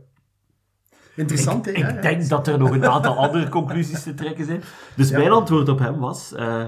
Interessant, 1.17 1.67
Ik, 1.67 1.77
ik 1.77 2.03
denk 2.03 2.29
dat 2.29 2.47
er 2.47 2.59
nog 2.59 2.71
een 2.71 2.87
aantal 2.87 3.17
andere 3.17 3.49
conclusies 3.49 4.03
te 4.03 4.15
trekken 4.15 4.45
zijn. 4.45 4.63
Dus 4.97 5.11
mijn 5.11 5.31
antwoord 5.31 5.69
op 5.69 5.79
hem 5.79 5.99
was: 5.99 6.33
uh, 6.33 6.67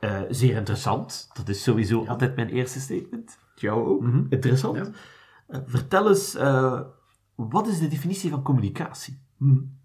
uh, 0.00 0.20
zeer 0.28 0.56
interessant. 0.56 1.30
Dat 1.32 1.48
is 1.48 1.62
sowieso 1.62 2.06
altijd 2.06 2.36
mijn 2.36 2.48
eerste 2.48 2.80
statement. 2.80 3.38
Jou 3.54 3.86
ook. 3.86 4.00
Mm 4.00 4.10
-hmm. 4.10 4.26
Interessant. 4.28 4.90
vertel 5.48 6.08
eens, 6.08 6.34
wat 7.34 7.66
is 7.66 7.78
de 7.78 7.88
definitie 7.88 8.30
van 8.30 8.42
communicatie? 8.42 9.22
Hmm. 9.40 9.78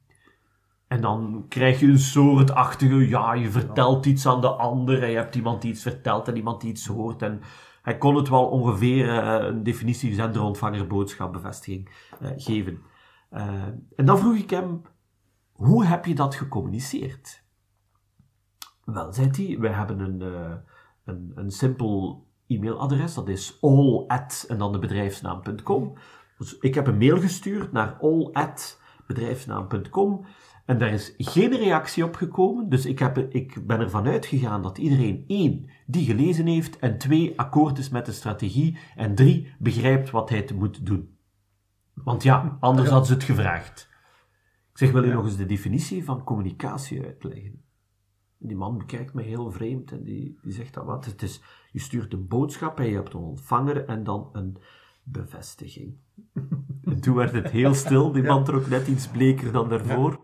En 0.87 1.01
dan 1.01 1.45
krijg 1.49 1.79
je 1.79 1.87
een 1.87 1.99
soortachtige, 1.99 3.07
ja, 3.07 3.33
je 3.33 3.51
vertelt 3.51 4.05
iets 4.05 4.25
aan 4.25 4.41
de 4.41 4.49
ander 4.49 5.03
en 5.03 5.09
je 5.09 5.15
hebt 5.15 5.35
iemand 5.35 5.61
die 5.61 5.71
iets 5.71 5.81
vertelt 5.81 6.27
en 6.27 6.35
iemand 6.35 6.61
die 6.61 6.69
iets 6.69 6.87
hoort. 6.87 7.21
En 7.21 7.41
hij 7.81 7.97
kon 7.97 8.15
het 8.15 8.29
wel 8.29 8.47
ongeveer 8.47 9.05
uh, 9.05 9.47
een 9.47 9.63
definitie 9.63 10.13
zender-ontvanger 10.13 10.87
boodschap 10.87 11.33
bevestiging 11.33 11.89
uh, 12.21 12.29
geven. 12.37 12.81
Uh, 13.31 13.63
en 13.95 14.05
dan 14.05 14.17
vroeg 14.17 14.35
ik 14.35 14.49
hem, 14.49 14.81
hoe 15.51 15.85
heb 15.85 16.05
je 16.05 16.15
dat 16.15 16.35
gecommuniceerd? 16.35 17.43
Wel, 18.83 19.13
zei 19.13 19.29
hij, 19.31 19.59
wij 19.59 19.71
hebben 19.71 19.99
een, 19.99 20.21
een, 21.03 21.31
een 21.35 21.51
simpel 21.51 22.25
e-mailadres, 22.47 23.13
dat 23.13 23.29
is 23.29 23.57
all 23.61 24.03
at 24.07 24.45
en 24.47 24.57
dan 24.57 24.71
de 24.71 24.79
bedrijfsnaam.com. 24.79 25.93
Dus 26.37 26.57
ik 26.57 26.75
heb 26.75 26.87
een 26.87 26.97
mail 26.97 27.19
gestuurd 27.19 27.71
naar 27.71 27.97
all 28.01 28.29
at 28.31 28.83
bedrijfsnaam.com. 29.07 30.25
En 30.65 30.77
daar 30.77 30.93
is 30.93 31.13
geen 31.17 31.55
reactie 31.55 32.03
op 32.03 32.15
gekomen. 32.15 32.69
Dus 32.69 32.85
ik, 32.85 32.99
heb, 32.99 33.17
ik 33.17 33.67
ben 33.67 33.79
ervan 33.79 34.07
uitgegaan 34.07 34.61
dat 34.61 34.77
iedereen 34.77 35.23
één, 35.27 35.69
die 35.85 36.05
gelezen 36.05 36.45
heeft, 36.45 36.79
en 36.79 36.97
twee, 36.97 37.39
akkoord 37.39 37.77
is 37.77 37.89
met 37.89 38.05
de 38.05 38.11
strategie, 38.11 38.77
en 38.95 39.15
drie, 39.15 39.53
begrijpt 39.59 40.09
wat 40.09 40.29
hij 40.29 40.49
moet 40.55 40.85
doen. 40.85 41.17
Want 41.93 42.23
ja, 42.23 42.57
anders 42.59 42.89
hadden 42.89 43.07
ze 43.07 43.13
het 43.13 43.23
gevraagd. 43.23 43.89
Ik 44.71 44.77
zeg, 44.77 44.91
wil 44.91 45.03
je 45.03 45.13
nog 45.13 45.25
eens 45.25 45.37
de 45.37 45.45
definitie 45.45 46.03
van 46.03 46.23
communicatie 46.23 47.03
uitleggen? 47.03 47.63
En 48.39 48.47
die 48.47 48.55
man 48.57 48.77
bekijkt 48.77 49.13
me 49.13 49.21
heel 49.21 49.51
vreemd 49.51 49.91
en 49.91 50.03
die, 50.03 50.39
die 50.41 50.53
zegt 50.53 50.73
dat 50.73 50.85
wat. 50.85 51.05
Het 51.05 51.21
is, 51.21 51.41
je 51.71 51.79
stuurt 51.79 52.13
een 52.13 52.27
boodschap 52.27 52.79
en 52.79 52.85
je 52.85 52.95
hebt 52.95 53.13
een 53.13 53.19
ontvanger 53.19 53.85
en 53.85 54.03
dan 54.03 54.29
een 54.33 54.57
bevestiging. 55.05 55.97
En 56.83 57.01
toen 57.01 57.15
werd 57.15 57.31
het 57.31 57.51
heel 57.51 57.73
stil, 57.73 58.11
die 58.11 58.23
man 58.23 58.43
trok 58.43 58.67
net 58.67 58.87
iets 58.87 59.07
bleker 59.07 59.51
dan 59.51 59.69
daarvoor. 59.69 60.19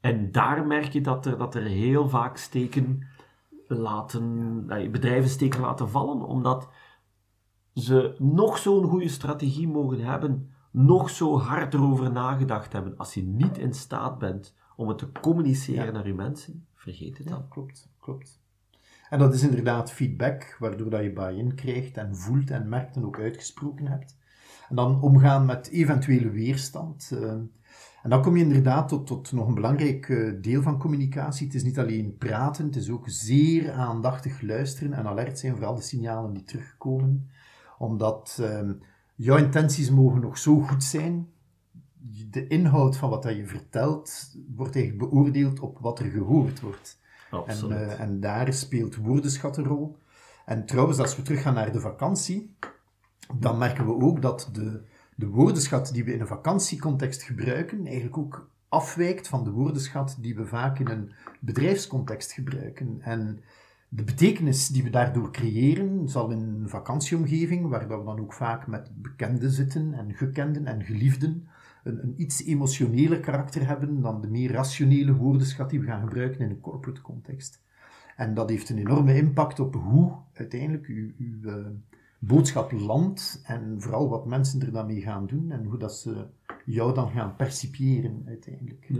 En 0.00 0.32
daar 0.32 0.66
merk 0.66 0.92
je 0.92 1.00
dat 1.00 1.26
er, 1.26 1.38
dat 1.38 1.54
er 1.54 1.62
heel 1.62 2.08
vaak 2.08 2.36
steken 2.36 3.06
laten, 3.66 4.66
bedrijven 4.66 5.30
steken 5.30 5.60
laten 5.60 5.88
vallen, 5.90 6.22
omdat 6.22 6.68
ze 7.74 8.14
nog 8.18 8.58
zo'n 8.58 8.84
goede 8.84 9.08
strategie 9.08 9.68
mogen 9.68 10.00
hebben, 10.00 10.52
nog 10.70 11.10
zo 11.10 11.38
hard 11.38 11.74
erover 11.74 12.12
nagedacht 12.12 12.72
hebben. 12.72 12.96
Als 12.96 13.14
je 13.14 13.22
niet 13.22 13.58
in 13.58 13.74
staat 13.74 14.18
bent 14.18 14.56
om 14.76 14.88
het 14.88 14.98
te 14.98 15.12
communiceren 15.20 15.92
naar 15.92 16.06
je 16.06 16.14
mensen, 16.14 16.66
vergeet 16.74 17.18
het 17.18 17.28
dan. 17.28 17.48
klopt, 17.48 17.92
klopt. 17.98 18.39
En 19.10 19.18
dat 19.18 19.34
is 19.34 19.42
inderdaad 19.42 19.92
feedback, 19.92 20.56
waardoor 20.58 20.90
dat 20.90 21.02
je 21.02 21.12
buy-in 21.12 21.54
krijgt 21.54 21.96
en 21.96 22.16
voelt 22.16 22.50
en 22.50 22.68
merkt 22.68 22.96
en 22.96 23.04
ook 23.04 23.18
uitgesproken 23.18 23.86
hebt. 23.86 24.16
En 24.68 24.76
dan 24.76 25.02
omgaan 25.02 25.46
met 25.46 25.68
eventuele 25.68 26.30
weerstand. 26.30 27.10
Uh, 27.14 27.32
en 28.02 28.10
dan 28.10 28.22
kom 28.22 28.36
je 28.36 28.42
inderdaad 28.42 28.88
tot, 28.88 29.06
tot 29.06 29.32
nog 29.32 29.48
een 29.48 29.54
belangrijk 29.54 30.08
uh, 30.08 30.32
deel 30.40 30.62
van 30.62 30.78
communicatie. 30.78 31.46
Het 31.46 31.54
is 31.54 31.62
niet 31.62 31.78
alleen 31.78 32.16
praten, 32.18 32.64
het 32.64 32.76
is 32.76 32.90
ook 32.90 33.04
zeer 33.08 33.72
aandachtig 33.72 34.40
luisteren 34.40 34.92
en 34.92 35.06
alert 35.06 35.38
zijn 35.38 35.56
voor 35.56 35.66
al 35.66 35.74
de 35.74 35.82
signalen 35.82 36.32
die 36.32 36.44
terugkomen. 36.44 37.30
Omdat 37.78 38.38
uh, 38.40 38.70
jouw 39.14 39.36
intenties 39.36 39.90
mogen 39.90 40.20
nog 40.20 40.38
zo 40.38 40.60
goed 40.60 40.84
zijn. 40.84 41.28
De 42.30 42.46
inhoud 42.46 42.96
van 42.96 43.10
wat 43.10 43.22
dat 43.22 43.36
je 43.36 43.46
vertelt 43.46 44.36
wordt 44.54 44.74
eigenlijk 44.74 45.10
beoordeeld 45.10 45.60
op 45.60 45.78
wat 45.78 45.98
er 45.98 46.10
gehoord 46.10 46.60
wordt. 46.60 46.98
En, 47.46 47.68
uh, 47.68 48.00
en 48.00 48.20
daar 48.20 48.52
speelt 48.52 48.96
woordenschat 48.96 49.56
een 49.56 49.64
rol. 49.64 49.96
En 50.44 50.66
trouwens, 50.66 50.98
als 50.98 51.16
we 51.16 51.22
teruggaan 51.22 51.54
naar 51.54 51.72
de 51.72 51.80
vakantie, 51.80 52.54
dan 53.34 53.58
merken 53.58 53.86
we 53.86 54.04
ook 54.04 54.22
dat 54.22 54.48
de, 54.52 54.80
de 55.14 55.26
woordenschat 55.26 55.92
die 55.92 56.04
we 56.04 56.12
in 56.12 56.20
een 56.20 56.26
vakantiecontext 56.26 57.22
gebruiken, 57.22 57.86
eigenlijk 57.86 58.16
ook 58.16 58.48
afwijkt 58.68 59.28
van 59.28 59.44
de 59.44 59.50
woordenschat 59.50 60.16
die 60.20 60.34
we 60.34 60.46
vaak 60.46 60.78
in 60.78 60.88
een 60.88 61.12
bedrijfscontext 61.40 62.32
gebruiken. 62.32 62.98
En 63.00 63.40
de 63.88 64.04
betekenis 64.04 64.68
die 64.68 64.82
we 64.82 64.90
daardoor 64.90 65.32
creëren, 65.32 66.08
zal 66.08 66.30
in 66.30 66.38
een 66.38 66.68
vakantieomgeving, 66.68 67.68
waar 67.68 67.88
we 67.88 68.04
dan 68.04 68.20
ook 68.20 68.32
vaak 68.32 68.66
met 68.66 68.90
bekenden 68.94 69.50
zitten 69.50 69.94
en 69.94 70.14
gekenden 70.14 70.66
en 70.66 70.84
geliefden, 70.84 71.48
een, 71.84 72.14
iets 72.16 72.44
emotioneler 72.44 73.20
karakter 73.20 73.66
hebben 73.66 74.00
dan 74.00 74.20
de 74.20 74.28
meer 74.28 74.52
rationele 74.52 75.14
woordenschat 75.14 75.70
die 75.70 75.80
we 75.80 75.86
gaan 75.86 76.00
gebruiken 76.00 76.40
in 76.40 76.50
een 76.50 76.60
corporate 76.60 77.00
context. 77.00 77.62
En 78.16 78.34
dat 78.34 78.50
heeft 78.50 78.68
een 78.68 78.78
enorme 78.78 79.16
impact 79.16 79.60
op 79.60 79.74
hoe 79.74 80.12
uiteindelijk 80.32 80.86
uw, 80.86 81.10
uw 81.18 81.50
uh, 81.50 81.66
boodschap 82.18 82.72
landt 82.72 83.42
en 83.44 83.74
vooral 83.78 84.08
wat 84.08 84.26
mensen 84.26 84.60
er 84.60 84.72
dan 84.72 84.86
mee 84.86 85.00
gaan 85.00 85.26
doen 85.26 85.50
en 85.50 85.64
hoe 85.64 85.78
dat 85.78 85.94
ze 85.94 86.26
jou 86.64 86.94
dan 86.94 87.10
gaan 87.10 87.36
percipiëren 87.36 88.22
uiteindelijk. 88.26 88.90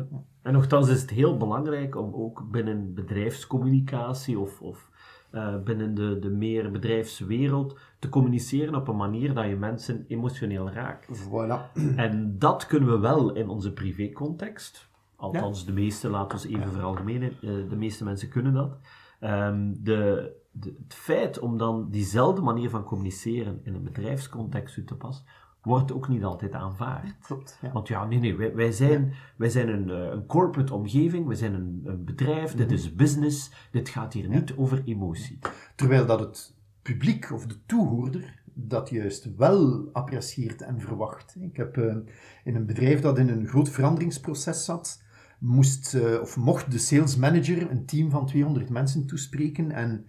En 0.42 0.52
nogthans 0.52 0.88
is 0.88 1.00
het 1.00 1.10
heel 1.10 1.36
belangrijk 1.36 1.96
om 1.96 2.14
ook 2.14 2.50
binnen 2.50 2.94
bedrijfscommunicatie 2.94 4.38
of, 4.38 4.60
of 4.60 4.90
uh, 5.32 5.62
binnen 5.62 5.94
de, 5.94 6.18
de 6.18 6.30
meer 6.30 6.70
bedrijfswereld 6.70 7.78
te 7.98 8.08
communiceren 8.08 8.74
op 8.74 8.88
een 8.88 8.96
manier 8.96 9.34
dat 9.34 9.46
je 9.46 9.56
mensen 9.56 10.04
emotioneel 10.08 10.70
raakt. 10.70 11.28
Voilà. 11.28 11.72
En 11.96 12.38
dat 12.38 12.66
kunnen 12.66 12.90
we 12.90 12.98
wel 12.98 13.34
in 13.34 13.48
onze 13.48 13.72
privécontext. 13.72 14.88
Althans, 15.16 15.66
de 15.66 15.72
meeste, 15.72 16.08
laten 16.08 16.38
we 16.38 16.48
even 16.48 16.60
ja. 16.60 16.72
veralgemenen, 16.72 17.32
uh, 17.40 17.68
de 17.68 17.76
meeste 17.76 18.04
mensen 18.04 18.28
kunnen 18.28 18.52
dat. 18.52 18.78
Um, 19.20 19.84
de, 19.84 20.32
de, 20.50 20.74
het 20.82 20.94
feit 20.94 21.38
om 21.38 21.58
dan 21.58 21.90
diezelfde 21.90 22.40
manier 22.40 22.70
van 22.70 22.84
communiceren 22.84 23.60
in 23.62 23.74
een 23.74 23.84
bedrijfscontext 23.84 24.74
toe 24.74 24.84
te 24.84 24.96
passen, 24.96 25.24
wordt 25.62 25.92
ook 25.92 26.08
niet 26.08 26.24
altijd 26.24 26.54
aanvaard. 26.54 27.18
Klopt, 27.22 27.58
ja. 27.62 27.72
Want 27.72 27.88
ja, 27.88 28.04
nee, 28.04 28.18
nee, 28.18 28.36
wij, 28.36 28.54
wij 28.54 28.72
zijn, 28.72 29.04
ja. 29.04 29.14
wij 29.36 29.48
zijn 29.48 29.68
een, 29.68 29.88
een 29.88 30.26
corporate 30.26 30.74
omgeving, 30.74 31.26
wij 31.26 31.36
zijn 31.36 31.54
een, 31.54 31.80
een 31.84 32.04
bedrijf, 32.04 32.52
mm 32.52 32.58
-hmm. 32.58 32.68
dit 32.68 32.78
is 32.78 32.94
business, 32.94 33.50
dit 33.70 33.88
gaat 33.88 34.12
hier 34.12 34.28
niet 34.28 34.56
over 34.56 34.82
emotie. 34.84 35.38
Terwijl 35.74 36.06
dat 36.06 36.20
het 36.20 36.54
publiek 36.82 37.30
of 37.32 37.46
de 37.46 37.56
toehoorder 37.66 38.38
dat 38.54 38.90
juist 38.90 39.36
wel 39.36 39.88
apprecieert 39.92 40.62
en 40.62 40.80
verwacht. 40.80 41.36
Ik 41.40 41.56
heb 41.56 41.76
uh, 41.76 41.96
in 42.44 42.56
een 42.56 42.66
bedrijf 42.66 43.00
dat 43.00 43.18
in 43.18 43.28
een 43.28 43.46
groot 43.46 43.68
veranderingsproces 43.68 44.64
zat, 44.64 45.02
moest 45.38 45.94
uh, 45.94 46.20
of 46.20 46.36
mocht 46.36 46.70
de 46.70 46.78
sales 46.78 47.16
manager 47.16 47.70
een 47.70 47.86
team 47.86 48.10
van 48.10 48.26
200 48.26 48.68
mensen 48.68 49.06
toespreken 49.06 49.70
en 49.70 50.06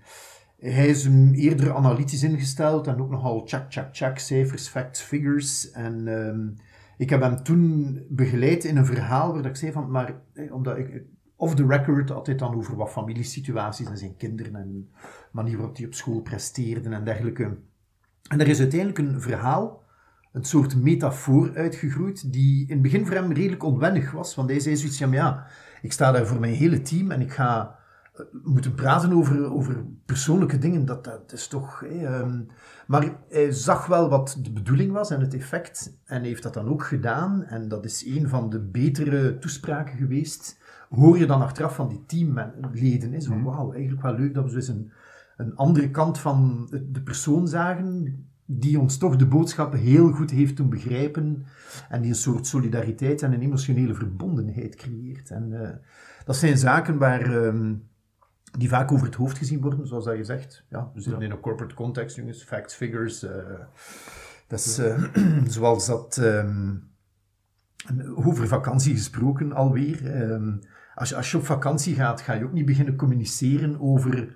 hij 0.62 0.88
is 0.88 1.10
eerder 1.32 1.74
analytisch 1.74 2.24
ingesteld 2.24 2.88
en 2.88 3.02
ook 3.02 3.10
nogal 3.10 3.42
check, 3.46 3.66
check, 3.70 3.88
check, 3.92 4.20
cijfers, 4.20 4.68
facts, 4.68 5.02
figures. 5.02 5.72
En 5.72 6.08
um, 6.08 6.56
ik 6.98 7.10
heb 7.10 7.22
hem 7.22 7.44
toen 7.44 8.00
begeleid 8.10 8.64
in 8.64 8.78
een 8.78 8.86
verhaal 8.86 9.34
waar 9.34 9.46
ik 9.46 9.56
zei 9.56 9.72
van, 9.72 9.92
maar 9.92 10.22
omdat 10.52 10.78
ik 10.78 11.04
off 11.36 11.56
the 11.56 11.66
record 11.66 12.26
hij 12.26 12.36
dan 12.36 12.56
over 12.56 12.76
wat 12.76 12.92
familiesituaties 12.92 13.88
en 13.88 13.98
zijn 13.98 14.18
kinderen 14.18 14.56
en 14.56 14.90
manier 15.32 15.58
waarop 15.58 15.78
hij 15.78 15.86
op 15.86 15.94
school 15.94 16.22
presteerde 16.22 16.90
en 16.90 17.04
dergelijke. 17.04 17.58
En 18.30 18.40
er 18.40 18.48
is 18.48 18.60
uiteindelijk 18.60 19.00
een 19.00 19.22
verhaal, 19.22 19.84
een 20.32 20.44
soort 20.44 20.76
metafoor 20.76 21.56
uitgegroeid, 21.56 22.34
die 22.34 22.62
in 22.62 22.74
het 22.74 22.82
begin 22.82 23.06
voor 23.06 23.16
hem 23.16 23.32
redelijk 23.32 23.64
onwennig 23.64 24.12
was. 24.12 24.36
Want 24.36 24.50
hij 24.50 24.60
zei 24.60 24.78
zoiets 24.78 24.98
van, 24.98 25.12
ja, 25.12 25.48
ik 25.82 25.92
sta 25.92 26.12
daar 26.12 26.28
voor 26.28 26.40
mijn 26.40 26.54
hele 26.54 26.82
team 26.82 27.12
en 27.12 27.22
ik 27.22 27.32
ga 27.32 27.80
moeten 28.44 28.76
praten 28.76 29.14
over, 29.14 29.52
over 29.52 29.86
persoonlijke 30.06 30.58
dingen, 30.58 30.86
dat, 30.86 31.04
dat 31.04 31.32
is 31.34 31.48
toch... 31.48 31.80
Hey, 31.80 32.20
um, 32.20 32.48
maar 32.88 33.16
hij 33.30 33.52
zag 33.52 33.86
wel 33.86 34.10
wat 34.10 34.38
de 34.42 34.52
bedoeling 34.52 34.92
was 34.92 35.12
en 35.12 35.20
het 35.20 35.34
effect, 35.34 36.00
en 36.06 36.24
heeft 36.24 36.44
dat 36.44 36.54
dan 36.54 36.68
ook 36.68 36.84
gedaan. 36.84 37.44
En 37.44 37.68
dat 37.68 37.86
is 37.86 38.06
een 38.06 38.30
van 38.30 38.50
de 38.50 38.60
betere 38.60 39.38
toespraken 39.38 39.98
geweest. 39.98 40.60
Hoor 40.90 41.18
je 41.18 41.26
dan 41.26 41.42
achteraf 41.42 41.76
van 41.76 41.90
die 41.90 42.04
teamleden, 42.06 43.14
is 43.14 43.26
van 43.26 43.44
wauw, 43.44 43.72
eigenlijk 43.72 44.02
wel 44.02 44.16
leuk 44.16 44.34
dat 44.34 44.50
we 44.50 44.56
eens 44.56 44.68
een, 44.68 44.92
een 45.38 45.56
andere 45.56 45.92
kant 45.92 46.20
van 46.20 46.68
de 46.92 47.02
persoon 47.02 47.48
zagen, 47.48 48.26
die 48.46 48.80
ons 48.80 48.98
toch 48.98 49.16
de 49.16 49.28
boodschappen 49.28 49.80
heel 49.80 50.12
goed 50.12 50.32
heeft 50.32 50.58
doen 50.58 50.70
begrijpen 50.70 51.46
en 51.90 52.02
die 52.02 52.10
een 52.10 52.16
soort 52.16 52.48
solidariteit 52.48 53.22
en 53.22 53.34
een 53.34 53.42
emotionele 53.42 53.94
verbondenheid 53.94 54.76
creëert. 54.76 55.30
En 55.30 55.50
uh, 55.52 55.70
dat 56.26 56.36
zijn 56.36 56.58
zaken 56.58 56.98
waar... 56.98 57.46
Um, 57.46 57.90
die 58.58 58.70
vaak 58.70 58.92
over 58.92 59.06
het 59.06 59.16
hoofd 59.16 59.38
gezien 59.38 59.62
worden, 59.62 59.88
zoals 59.88 60.06
dat 60.06 60.18
je 60.18 60.24
zegt. 60.24 60.66
Ja, 60.70 60.92
we 60.94 61.02
zitten 61.02 61.22
ja. 61.22 61.28
in 61.28 61.32
een 61.32 61.40
corporate 61.40 61.76
context, 61.76 62.16
jongens, 62.16 62.44
facts, 62.44 62.74
figures. 62.74 63.24
Uh, 63.24 63.32
dat 64.48 64.60
is 64.60 64.80
uh, 64.80 65.04
zoals 65.48 65.86
dat. 65.86 66.18
Um, 66.18 66.90
over 68.16 68.48
vakantie 68.48 68.94
gesproken 68.94 69.54
alweer. 69.54 70.22
Um, 70.32 70.60
als, 70.96 71.10
je, 71.10 71.16
als 71.16 71.32
je 71.32 71.38
op 71.38 71.46
vakantie 71.46 71.96
gaat, 71.96 72.22
ga 72.22 72.34
je 72.34 72.44
ook 72.44 72.54
niet 72.54 72.66
beginnen 72.66 72.96
communiceren 72.96 73.80
over, 73.80 74.36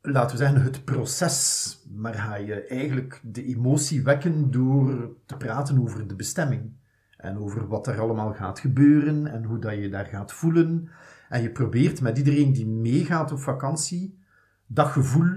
laten 0.00 0.36
we 0.36 0.42
zeggen, 0.42 0.62
het 0.62 0.84
proces. 0.84 1.76
Maar 1.94 2.14
ga 2.14 2.34
je 2.36 2.66
eigenlijk 2.66 3.20
de 3.24 3.44
emotie 3.44 4.02
wekken 4.02 4.50
door 4.50 5.16
te 5.26 5.36
praten 5.36 5.80
over 5.80 6.06
de 6.06 6.14
bestemming. 6.14 6.78
En 7.16 7.38
over 7.38 7.68
wat 7.68 7.86
er 7.86 8.00
allemaal 8.00 8.32
gaat 8.32 8.58
gebeuren 8.58 9.26
en 9.26 9.44
hoe 9.44 9.58
dat 9.58 9.74
je 9.74 9.88
daar 9.88 10.06
gaat 10.06 10.32
voelen. 10.32 10.88
En 11.30 11.42
je 11.42 11.50
probeert 11.50 12.00
met 12.00 12.18
iedereen 12.18 12.52
die 12.52 12.66
meegaat 12.66 13.32
op 13.32 13.38
vakantie 13.38 14.18
dat 14.66 14.86
gevoel 14.86 15.36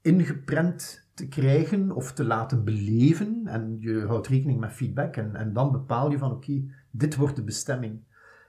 ingeprent 0.00 1.08
te 1.14 1.28
krijgen 1.28 1.92
of 1.92 2.12
te 2.12 2.24
laten 2.24 2.64
beleven. 2.64 3.42
En 3.46 3.76
je 3.80 4.06
houdt 4.06 4.26
rekening 4.26 4.60
met 4.60 4.72
feedback 4.72 5.16
en, 5.16 5.36
en 5.36 5.52
dan 5.52 5.72
bepaal 5.72 6.10
je 6.10 6.18
van 6.18 6.30
oké, 6.30 6.62
dit 6.90 7.16
wordt 7.16 7.36
de 7.36 7.42
bestemming. 7.42 8.00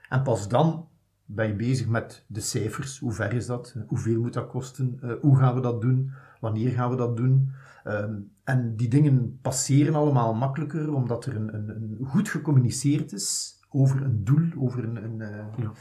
En 0.08 0.22
pas 0.22 0.48
dan 0.48 0.88
ben 1.24 1.46
je 1.46 1.56
bezig 1.56 1.88
met 1.88 2.24
de 2.26 2.40
cijfers. 2.40 2.98
Hoe 2.98 3.12
ver 3.12 3.32
is 3.32 3.46
dat? 3.46 3.76
Hoeveel 3.86 4.20
moet 4.20 4.32
dat 4.32 4.48
kosten? 4.48 4.98
Uh, 5.02 5.12
hoe 5.20 5.36
gaan 5.36 5.54
we 5.54 5.60
dat 5.60 5.80
doen? 5.80 6.10
Wanneer 6.40 6.70
gaan 6.70 6.90
we 6.90 6.96
dat 6.96 7.16
doen? 7.16 7.50
Um, 7.86 8.30
en 8.44 8.76
die 8.76 8.88
dingen 8.88 9.38
passeren 9.42 9.94
allemaal 9.94 10.34
makkelijker 10.34 10.94
omdat 10.94 11.26
er 11.26 11.36
een, 11.36 11.54
een, 11.54 11.68
een 11.68 11.98
goed 12.06 12.28
gecommuniceerd 12.28 13.12
is 13.12 13.58
over 13.68 14.02
een 14.02 14.24
doel, 14.24 14.48
over 14.56 14.84
een, 14.84 15.04
een, 15.04 15.18
ja 15.56 15.72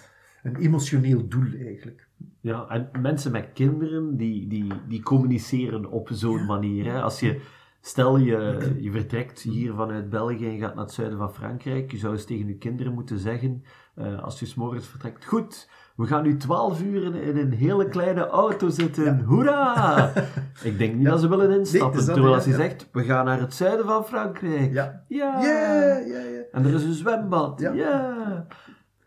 een 0.44 0.56
emotioneel 0.56 1.28
doel 1.28 1.54
eigenlijk. 1.60 2.08
Ja, 2.42 2.68
en 2.68 2.90
mensen 3.02 3.32
met 3.32 3.50
kinderen 3.54 4.18
die, 4.18 4.48
die, 4.48 4.74
die 4.88 5.04
communiceren 5.04 5.86
op 5.86 6.10
zo'n 6.12 6.40
ja. 6.40 6.46
manier. 6.46 6.86
Hè? 6.86 7.02
Als 7.02 7.20
je, 7.20 7.42
stel 7.82 8.18
je, 8.18 8.58
je 8.80 8.92
vertrekt 8.92 9.42
hier 9.42 9.74
vanuit 9.74 10.10
België 10.10 10.48
en 10.48 10.60
gaat 10.60 10.76
naar 10.76 10.84
het 10.84 10.94
zuiden 10.94 11.18
van 11.18 11.34
Frankrijk, 11.34 11.92
je 11.92 11.98
zou 11.98 12.14
eens 12.14 12.26
tegen 12.26 12.48
je 12.48 12.58
kinderen 12.58 12.94
moeten 12.94 13.20
zeggen, 13.20 13.64
uh, 13.96 14.24
als 14.24 14.40
je 14.40 14.46
s'morgens 14.46 14.88
vertrekt, 14.88 15.26
goed, 15.26 15.70
we 15.96 16.06
gaan 16.06 16.24
nu 16.24 16.38
12 16.38 16.82
uur 16.82 17.16
in, 17.16 17.38
een 17.38 17.54
hele 17.54 17.88
kleine 17.88 18.28
auto 18.28 18.70
zitten, 18.70 19.04
ja. 19.04 19.24
hoera! 19.24 20.12
Ik 20.64 20.78
denk 20.78 20.94
niet 20.94 21.04
ja. 21.04 21.10
dat 21.10 21.20
ze 21.20 21.30
willen 21.30 21.60
instappen. 21.60 22.06
Nee, 22.06 22.14
Terwijl 22.14 22.34
als 22.34 22.46
je 22.46 22.54
zegt, 22.54 22.90
we 22.92 23.04
gaan 23.04 23.26
naar 23.26 23.40
het 23.40 23.54
zuiden 23.54 23.86
van 23.86 24.06
Frankrijk. 24.06 24.74
Ja. 24.74 25.04
Ja. 25.08 25.42
Yeah, 25.42 26.08
yeah, 26.08 26.30
yeah. 26.32 26.44
En 26.52 26.66
er 26.66 26.74
is 26.74 26.84
een 26.84 26.94
zwembad. 26.94 27.60
Ja. 27.60 28.48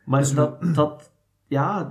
Maar 0.05 0.20
dus 0.20 0.35
dat, 0.35 0.75
dat, 0.75 1.12
ja, 1.46 1.88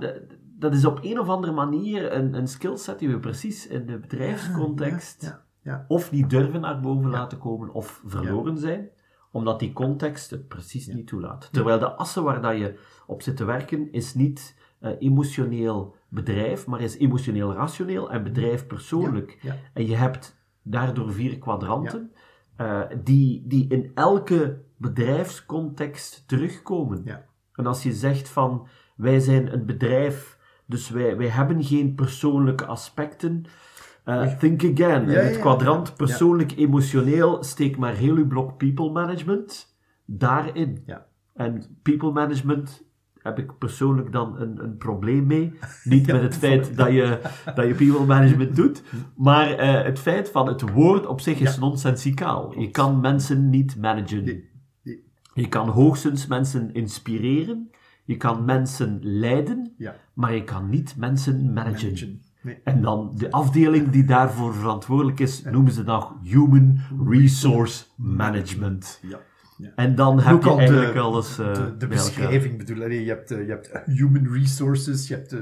dat 0.58 0.74
is 0.74 0.84
op 0.84 0.98
een 1.02 1.18
of 1.18 1.28
andere 1.28 1.52
manier 1.52 2.12
een, 2.12 2.34
een 2.34 2.48
skillset 2.48 2.98
die 2.98 3.08
we 3.08 3.18
precies 3.18 3.66
in 3.66 3.86
de 3.86 3.98
bedrijfscontext 3.98 5.22
ja, 5.22 5.44
ja, 5.62 5.72
ja. 5.72 5.84
of 5.88 6.10
niet 6.10 6.30
durven 6.30 6.60
naar 6.60 6.80
boven 6.80 7.10
laten 7.10 7.38
komen 7.38 7.72
of 7.72 8.02
verloren 8.04 8.58
zijn, 8.58 8.88
omdat 9.30 9.60
die 9.60 9.72
context 9.72 10.30
het 10.30 10.48
precies 10.48 10.86
niet 10.86 11.06
toelaat. 11.06 11.48
Terwijl 11.52 11.78
de 11.78 11.92
assen 11.92 12.22
waar 12.22 12.42
dat 12.42 12.58
je 12.58 12.78
op 13.06 13.22
zit 13.22 13.36
te 13.36 13.44
werken 13.44 13.92
is 13.92 14.14
niet 14.14 14.56
uh, 14.80 14.90
emotioneel 14.98 15.96
bedrijf, 16.08 16.66
maar 16.66 16.80
is 16.80 16.98
emotioneel 16.98 17.52
rationeel 17.52 18.10
en 18.10 18.22
bedrijf 18.22 18.66
persoonlijk. 18.66 19.56
En 19.72 19.86
je 19.86 19.96
hebt 19.96 20.36
daardoor 20.62 21.12
vier 21.12 21.38
kwadranten 21.38 22.12
uh, 22.60 22.80
die, 23.02 23.44
die 23.46 23.68
in 23.68 23.90
elke 23.94 24.62
bedrijfscontext 24.76 26.28
terugkomen. 26.28 27.24
En 27.52 27.66
als 27.66 27.82
je 27.82 27.92
zegt 27.92 28.28
van 28.28 28.66
wij 28.94 29.20
zijn 29.20 29.52
een 29.52 29.66
bedrijf 29.66 30.38
Dus 30.66 30.90
wij, 30.90 31.16
wij 31.16 31.28
hebben 31.28 31.64
geen 31.64 31.94
persoonlijke 31.94 32.64
aspecten. 32.64 33.44
Uh, 34.04 34.38
think 34.38 34.64
again. 34.64 35.08
in 35.08 35.18
het 35.18 35.38
kwadrant 35.38 35.96
persoonlijk, 35.96 36.56
emotioneel, 36.56 37.42
steek 37.42 37.76
maar 37.76 37.94
heel 37.94 38.16
uw 38.16 38.26
blok 38.26 38.56
people 38.56 38.90
management 38.90 39.76
daarin. 40.04 40.82
Ja. 40.86 41.06
En 41.34 41.78
people 41.82 42.12
management 42.12 42.84
heb 43.24 43.38
ik 43.38 43.58
persoonlijk 43.58 44.12
dan 44.12 44.40
een, 44.40 44.64
een 44.64 44.76
probleem 44.76 45.26
mee. 45.26 45.58
Niet 45.84 46.06
met 46.06 46.22
het 46.22 46.36
feit 46.36 46.76
dat 46.76 46.88
je, 46.88 47.20
dat 47.54 47.66
je 47.66 47.74
people 47.74 48.04
management 48.06 48.56
doet, 48.56 48.82
maar 49.16 49.50
uh, 49.50 49.82
het 49.82 49.98
feit 49.98 50.30
van 50.30 50.46
het 50.46 50.70
woord 50.70 51.06
op 51.06 51.20
zich 51.20 51.40
is 51.40 51.58
nonsensicaal. 51.58 52.60
Je 52.60 52.70
kan 52.70 53.00
mensen 53.00 53.50
niet 53.50 53.76
managen. 53.76 54.42
Je 55.34 55.48
kan 55.48 55.68
hoogstens 55.68 56.26
mensen 56.26 56.72
inspireren, 56.72 57.70
je 58.04 58.16
kan 58.16 58.44
mensen 58.44 58.98
leiden, 59.02 59.72
Ja. 59.76 59.94
maar 60.14 60.34
je 60.34 60.44
kan 60.44 60.68
niet 60.68 60.96
mensen 60.96 61.52
managen. 61.52 61.84
Managen. 61.84 62.22
Nee. 62.42 62.58
En 62.64 62.80
dan 62.82 63.12
de 63.16 63.30
afdeling 63.30 63.90
die 63.90 64.04
daarvoor 64.04 64.54
verantwoordelijk 64.54 65.20
is, 65.20 65.42
noemen 65.42 65.72
ze 65.72 65.84
dan 65.84 66.18
Human 66.22 66.80
Resource 67.08 67.84
Management. 67.96 68.98
Ja. 69.02 69.18
Ja. 69.58 69.72
En 69.76 69.94
dan 69.94 70.20
heb 70.20 70.42
je 70.42 70.48
al 70.48 70.58
eigenlijk 70.58 70.92
de, 70.92 70.98
alles 71.00 71.38
eh, 71.38 71.52
de, 71.54 71.60
elkaar. 71.60 71.88
beschrijving 71.88 72.58
bedoel, 72.58 72.90
je, 72.90 73.08
hebt, 73.08 73.30
eh, 73.30 73.38
je 73.46 73.50
hebt 73.50 73.80
human 73.86 74.32
resources, 74.32 75.08
je 75.08 75.14
hebt 75.14 75.32
eh, 75.32 75.40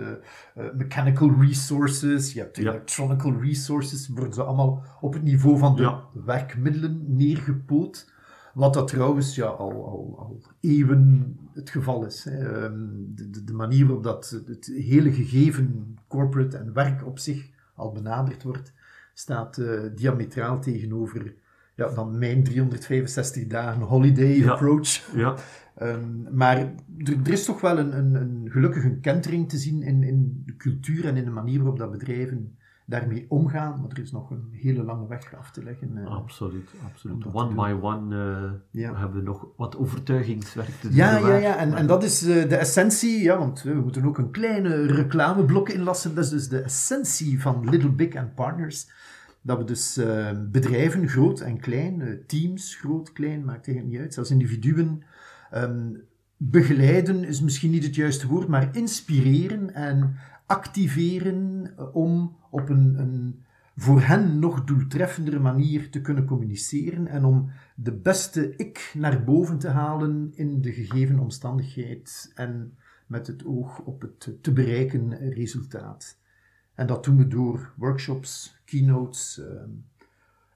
eh, 0.55 0.65
mechanical 0.75 1.31
resources, 1.41 2.33
je 2.33 2.41
hebt 2.41 2.57
Ja. 2.57 2.63
electronical 2.71 3.41
resources, 3.41 4.09
worden 4.09 4.35
ze 4.35 4.43
allemaal 4.43 4.85
op 5.01 5.13
het 5.13 5.23
niveau 5.23 5.59
van 5.59 5.77
de 5.77 5.83
Ja. 5.83 6.03
werkmiddelen 6.25 7.05
neergepoot. 7.17 8.12
Wat 8.55 8.75
dat 8.75 8.89
trouwens 8.89 9.35
ja, 9.35 9.47
al, 9.47 9.71
al, 9.87 10.15
al 10.19 10.43
eeuwen 10.61 11.37
het 11.53 11.71
geval 11.71 12.05
is. 12.07 12.25
Hè. 12.25 12.39
Ehm, 12.65 12.79
De, 13.15 13.31
de, 13.31 13.45
de 13.45 13.53
manier 13.53 13.85
waarop 13.87 14.05
dat 14.05 14.43
het 14.47 14.67
hele 14.75 15.13
gegeven 15.13 15.97
corporate 16.09 16.57
en 16.57 16.73
werk 16.73 17.07
op 17.07 17.19
zich 17.19 17.51
al 17.75 17.93
benaderd 17.93 18.43
wordt, 18.43 18.73
staat 19.15 19.59
eh, 19.59 19.81
diametraal 19.95 20.61
tegenover 20.61 21.35
ja, 21.77 21.89
dan 21.95 22.19
mijn 22.19 22.45
365 22.45 23.47
dagen 23.47 23.83
holiday 23.83 24.37
Ja. 24.39 24.51
approach. 24.53 25.15
Ja, 25.17 25.35
Ehm, 25.77 26.37
maar 26.37 26.57
er, 26.59 26.73
er 27.25 27.33
is 27.33 27.45
toch 27.45 27.61
wel 27.61 27.79
een, 27.79 27.97
een, 27.99 28.15
een 28.15 28.47
gelukkige 28.51 28.87
een 28.87 29.01
kentering 29.01 29.49
te 29.49 29.57
zien 29.57 29.83
in, 29.83 30.03
in 30.03 30.43
de 30.47 30.57
cultuur 30.57 31.05
en 31.05 31.17
in 31.17 31.25
de 31.25 31.31
manier 31.31 31.59
waarop 31.59 31.79
dat 31.79 31.91
bedrijven 31.91 32.57
daarmee 32.87 33.27
omgaan. 33.29 33.81
Maar 33.81 33.91
er 33.91 33.99
is 33.99 34.13
nog 34.13 34.31
een 34.31 34.49
hele 34.53 34.83
lange 34.83 35.07
weg 35.07 35.35
af 35.35 35.51
te 35.51 35.63
leggen. 35.63 35.97
eh. 35.97 36.07
absoluut. 36.07 36.71
absoluut. 36.87 37.25
One 37.33 37.55
by 37.55 37.75
one 37.83 38.17
eh, 38.17 38.51
Ja. 38.83 38.97
hebben 38.97 39.19
we 39.19 39.23
nog 39.25 39.47
wat 39.57 39.77
overtuigingswerk 39.77 40.69
te 40.81 40.87
doen. 40.89 40.97
Ja, 40.97 41.19
ja, 41.19 41.35
ja. 41.37 41.57
En, 41.57 41.75
en 41.75 41.87
dat 41.87 42.03
is 42.03 42.23
eh, 42.23 42.49
de 42.49 42.57
essentie, 42.57 43.23
ja, 43.23 43.39
want 43.39 43.63
we 43.63 43.75
moeten 43.75 44.05
ook 44.05 44.19
een 44.19 44.31
kleine 44.31 44.87
reclameblok 44.87 45.69
inlassen. 45.69 46.15
Dat 46.15 46.25
is 46.25 46.31
dus 46.31 46.49
de 46.49 46.61
essentie 46.61 47.41
van 47.41 47.69
Little 47.71 47.91
Big 47.93 48.17
and 48.17 48.35
Partners. 48.35 48.91
Dat 49.45 49.59
we 49.59 49.65
dus 49.65 50.01
bedrijven, 50.51 51.09
groot 51.09 51.41
en 51.41 51.61
klein, 51.61 52.19
teams, 52.27 52.75
groot, 52.75 53.13
klein, 53.13 53.45
maakt 53.45 53.67
eigenlijk 53.67 53.87
niet 53.97 54.01
uit, 54.01 54.15
zelfs 54.15 54.31
individuen, 54.31 55.03
ehm, 55.51 55.89
begeleiden 56.37 57.25
is 57.25 57.41
misschien 57.41 57.71
niet 57.71 57.85
het 57.85 57.95
juiste 57.95 58.27
woord, 58.27 58.49
maar 58.49 58.69
inspireren 58.77 59.75
en 59.75 60.17
activeren 60.53 61.73
eh, 61.77 61.95
om 61.95 62.37
op 62.51 62.69
een, 62.69 62.99
een 62.99 63.45
voor 63.77 64.01
hen 64.01 64.39
nog 64.39 64.65
doeltreffendere 64.65 65.39
manier 65.39 65.91
te 65.91 66.01
kunnen 66.01 66.25
communiceren 66.25 67.07
en 67.07 67.25
om 67.25 67.51
de 67.77 67.93
beste 67.93 68.57
ik 68.57 68.95
naar 68.99 69.25
boven 69.25 69.59
te 69.59 69.69
halen 69.69 70.33
in 70.35 70.61
de 70.61 70.73
gegeven 70.73 71.19
omstandigheid 71.19 72.33
en 72.35 72.77
met 73.07 73.27
het 73.27 73.45
oog 73.45 73.81
op 73.81 74.01
het 74.01 74.43
te 74.43 74.53
bereiken 74.53 75.33
resultaat. 75.33 76.19
En 76.75 76.87
dat 76.87 77.05
doen 77.05 77.17
we 77.17 77.29
door 77.29 77.73
workshops, 77.77 78.61
keynotes, 78.65 79.41
ehm, 79.41 79.71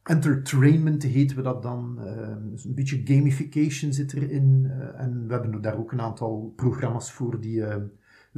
entertainment 0.02 1.02
heten 1.02 1.37
we 1.37 1.42
dat 1.42 1.62
dan. 1.62 2.00
ehm, 2.00 2.50
dus 2.50 2.64
een 2.64 2.74
beetje 2.74 3.00
gamification 3.04 3.92
zit 3.92 4.12
erin. 4.12 4.66
eh, 4.70 5.00
en 5.00 5.26
we 5.26 5.32
hebben 5.32 5.62
daar 5.62 5.78
ook 5.78 5.92
een 5.92 6.00
aantal 6.00 6.52
programma's 6.56 7.12
voor 7.12 7.40
die 7.40 7.64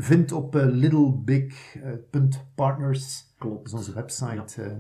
vindt 0.01 0.33
op 0.33 0.57
eh, 0.57 0.67
littlebig.partners. 0.67 3.27
Dat 3.39 3.49
Klopt. 3.49 3.67
is 3.67 3.73
onze 3.75 3.95
website. 3.95 4.63
eh. 4.63 4.73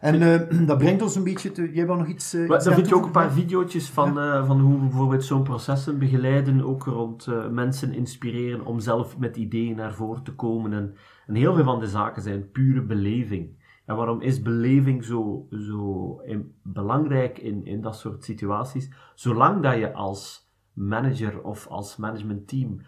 En 0.00 0.22
eh, 0.22 0.40
dat 0.68 0.78
brengt 0.78 1.02
ons 1.02 1.16
een 1.16 1.24
beetje 1.24 1.52
te... 1.52 1.72
Jij 1.72 1.86
wil 1.86 1.96
nog 1.96 2.06
iets... 2.06 2.34
eh, 2.34 2.42
iets 2.48 2.64
dan 2.64 2.74
vind 2.74 2.88
je 2.88 2.94
ook 2.94 3.04
een 3.04 3.10
paar 3.10 3.32
video's 3.32 3.90
van, 3.90 4.18
eh, 4.18 4.46
van 4.46 4.60
hoe 4.60 4.74
we 4.74 4.80
bijvoorbeeld 4.86 5.24
zo'n 5.24 5.42
processen 5.42 5.98
begeleiden, 5.98 6.62
ook 6.64 6.84
rond 6.84 7.26
eh, 7.26 7.48
mensen 7.48 7.92
inspireren 7.94 8.66
om 8.66 8.80
zelf 8.80 9.18
met 9.18 9.36
ideeën 9.36 9.76
naar 9.76 9.94
voren 9.94 10.22
te 10.22 10.34
komen. 10.34 10.72
En, 10.72 10.94
en 11.26 11.34
heel 11.34 11.54
veel 11.54 11.64
van 11.64 11.80
de 11.80 11.86
zaken 11.88 12.22
zijn 12.22 12.50
pure 12.50 12.82
beleving. 12.82 13.56
En 13.86 13.96
waarom 13.96 14.20
is 14.20 14.42
beleving 14.42 15.04
zo, 15.04 15.46
zo 15.50 16.16
in- 16.24 16.54
belangrijk 16.62 17.38
in, 17.38 17.64
in 17.64 17.80
dat 17.80 17.96
soort 17.96 18.24
situaties? 18.24 18.90
Zolang 19.14 19.62
dat 19.62 19.76
je 19.76 19.92
als 19.92 20.50
manager 20.72 21.42
of 21.42 21.66
als 21.66 21.96
managementteam 21.96 22.80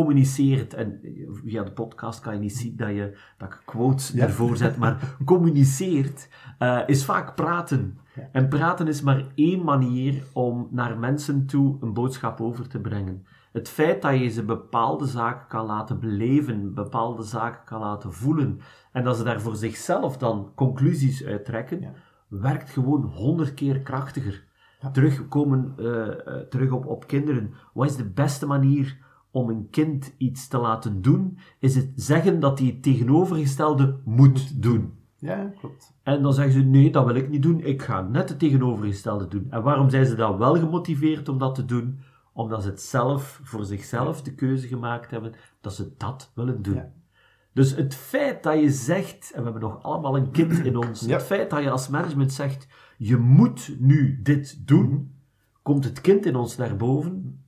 communiceert, 0.00 0.74
en 0.74 1.00
via 1.44 1.62
de 1.62 1.70
podcast 1.72 2.20
kan 2.20 2.34
je 2.34 2.40
niet 2.40 2.56
zien 2.56 2.76
dat, 2.76 2.88
je, 2.88 3.16
dat 3.38 3.48
ik 3.48 3.62
quotes 3.64 4.08
Ja. 4.10 4.22
ervoor 4.24 4.56
zet, 4.56 4.76
maar 4.76 4.98
communiceert, 5.24 6.28
eh, 6.58 6.80
is 6.86 7.04
vaak 7.04 7.34
praten. 7.34 7.98
Ja. 8.14 8.28
En 8.32 8.48
praten 8.48 8.88
is 8.88 9.02
maar 9.02 9.24
één 9.34 9.64
manier 9.64 10.22
om 10.32 10.68
naar 10.70 10.98
mensen 10.98 11.46
toe 11.46 11.76
een 11.80 11.92
boodschap 11.92 12.40
over 12.40 12.68
te 12.68 12.78
brengen. 12.80 13.26
Het 13.52 13.68
feit 13.68 14.02
dat 14.02 14.18
je 14.18 14.28
ze 14.28 14.42
bepaalde 14.44 15.06
zaken 15.06 15.46
kan 15.48 15.66
laten 15.66 16.00
beleven, 16.00 16.74
bepaalde 16.74 17.22
zaken 17.22 17.64
kan 17.64 17.80
laten 17.80 18.12
voelen, 18.12 18.60
en 18.92 19.04
dat 19.04 19.16
ze 19.16 19.24
daar 19.24 19.40
voor 19.40 19.56
zichzelf 19.56 20.16
dan 20.18 20.52
conclusies 20.54 21.24
uit 21.24 21.44
trekken, 21.44 21.80
Ja. 21.80 21.92
werkt 22.28 22.70
gewoon 22.70 23.02
honderd 23.02 23.54
keer 23.54 23.80
krachtiger. 23.80 24.44
Terugkomen, 24.92 25.72
eh, 25.78 26.08
eh, 26.08 26.34
terug 26.50 26.70
op, 26.70 26.86
op 26.86 27.06
kinderen. 27.06 27.54
Wat 27.74 27.86
is 27.90 27.96
de 27.96 28.04
beste 28.10 28.46
manier 28.46 29.04
om 29.36 29.48
een 29.50 29.70
kind 29.70 30.14
iets 30.18 30.48
te 30.48 30.58
laten 30.58 31.02
doen? 31.02 31.38
Is 31.58 31.74
het 31.74 31.90
zeggen 31.94 32.40
dat 32.40 32.58
hij 32.58 32.68
het 32.68 32.82
tegenovergestelde 32.82 34.00
moet 34.04 34.62
doen. 34.62 34.92
Ja, 35.18 35.52
klopt. 35.58 35.94
En 36.02 36.22
dan 36.22 36.32
zeggen 36.34 36.52
ze, 36.54 36.60
nee, 36.60 36.90
dat 36.92 37.04
wil 37.06 37.14
ik 37.14 37.28
niet 37.28 37.42
doen. 37.42 37.60
Ik 37.60 37.82
ga 37.82 38.00
net 38.02 38.28
het 38.28 38.38
tegenovergestelde 38.38 39.28
doen. 39.28 39.46
En 39.50 39.62
waarom 39.62 39.90
zijn 39.90 40.06
ze 40.06 40.14
dan 40.14 40.38
wel 40.38 40.54
gemotiveerd 40.58 41.28
om 41.28 41.38
dat 41.38 41.54
te 41.54 41.64
doen? 41.64 41.98
Omdat 42.32 42.62
ze 42.62 42.68
het 42.68 42.82
zelf, 42.82 43.40
voor 43.42 43.64
zichzelf 43.64 44.22
de 44.22 44.34
keuze 44.34 44.66
gemaakt 44.68 45.10
hebben, 45.10 45.32
dat 45.60 45.74
ze 45.74 45.92
dat 45.96 46.32
willen 46.34 46.62
doen. 46.62 46.74
Ja. 46.74 46.92
Dus 47.52 47.74
het 47.76 47.94
feit 47.94 48.42
dat 48.42 48.60
je 48.60 48.70
zegt, 48.70 49.30
en 49.34 49.38
we 49.38 49.50
hebben 49.50 49.68
nog 49.68 49.82
allemaal 49.82 50.16
een 50.16 50.30
kind 50.30 50.64
in 50.64 50.76
ons, 50.86 51.00
Ja. 51.00 51.12
het 51.12 51.22
feit 51.22 51.50
dat 51.50 51.62
je 51.62 51.70
als 51.70 51.88
management 51.88 52.32
zegt, 52.32 52.66
je 52.98 53.16
moet 53.16 53.76
nu 53.78 54.20
dit 54.22 54.66
doen, 54.66 54.88
Mhm. 54.88 55.00
komt 55.62 55.84
het 55.84 56.00
kind 56.00 56.26
in 56.26 56.36
ons 56.36 56.56
naar 56.56 56.76
boven? 56.76 57.40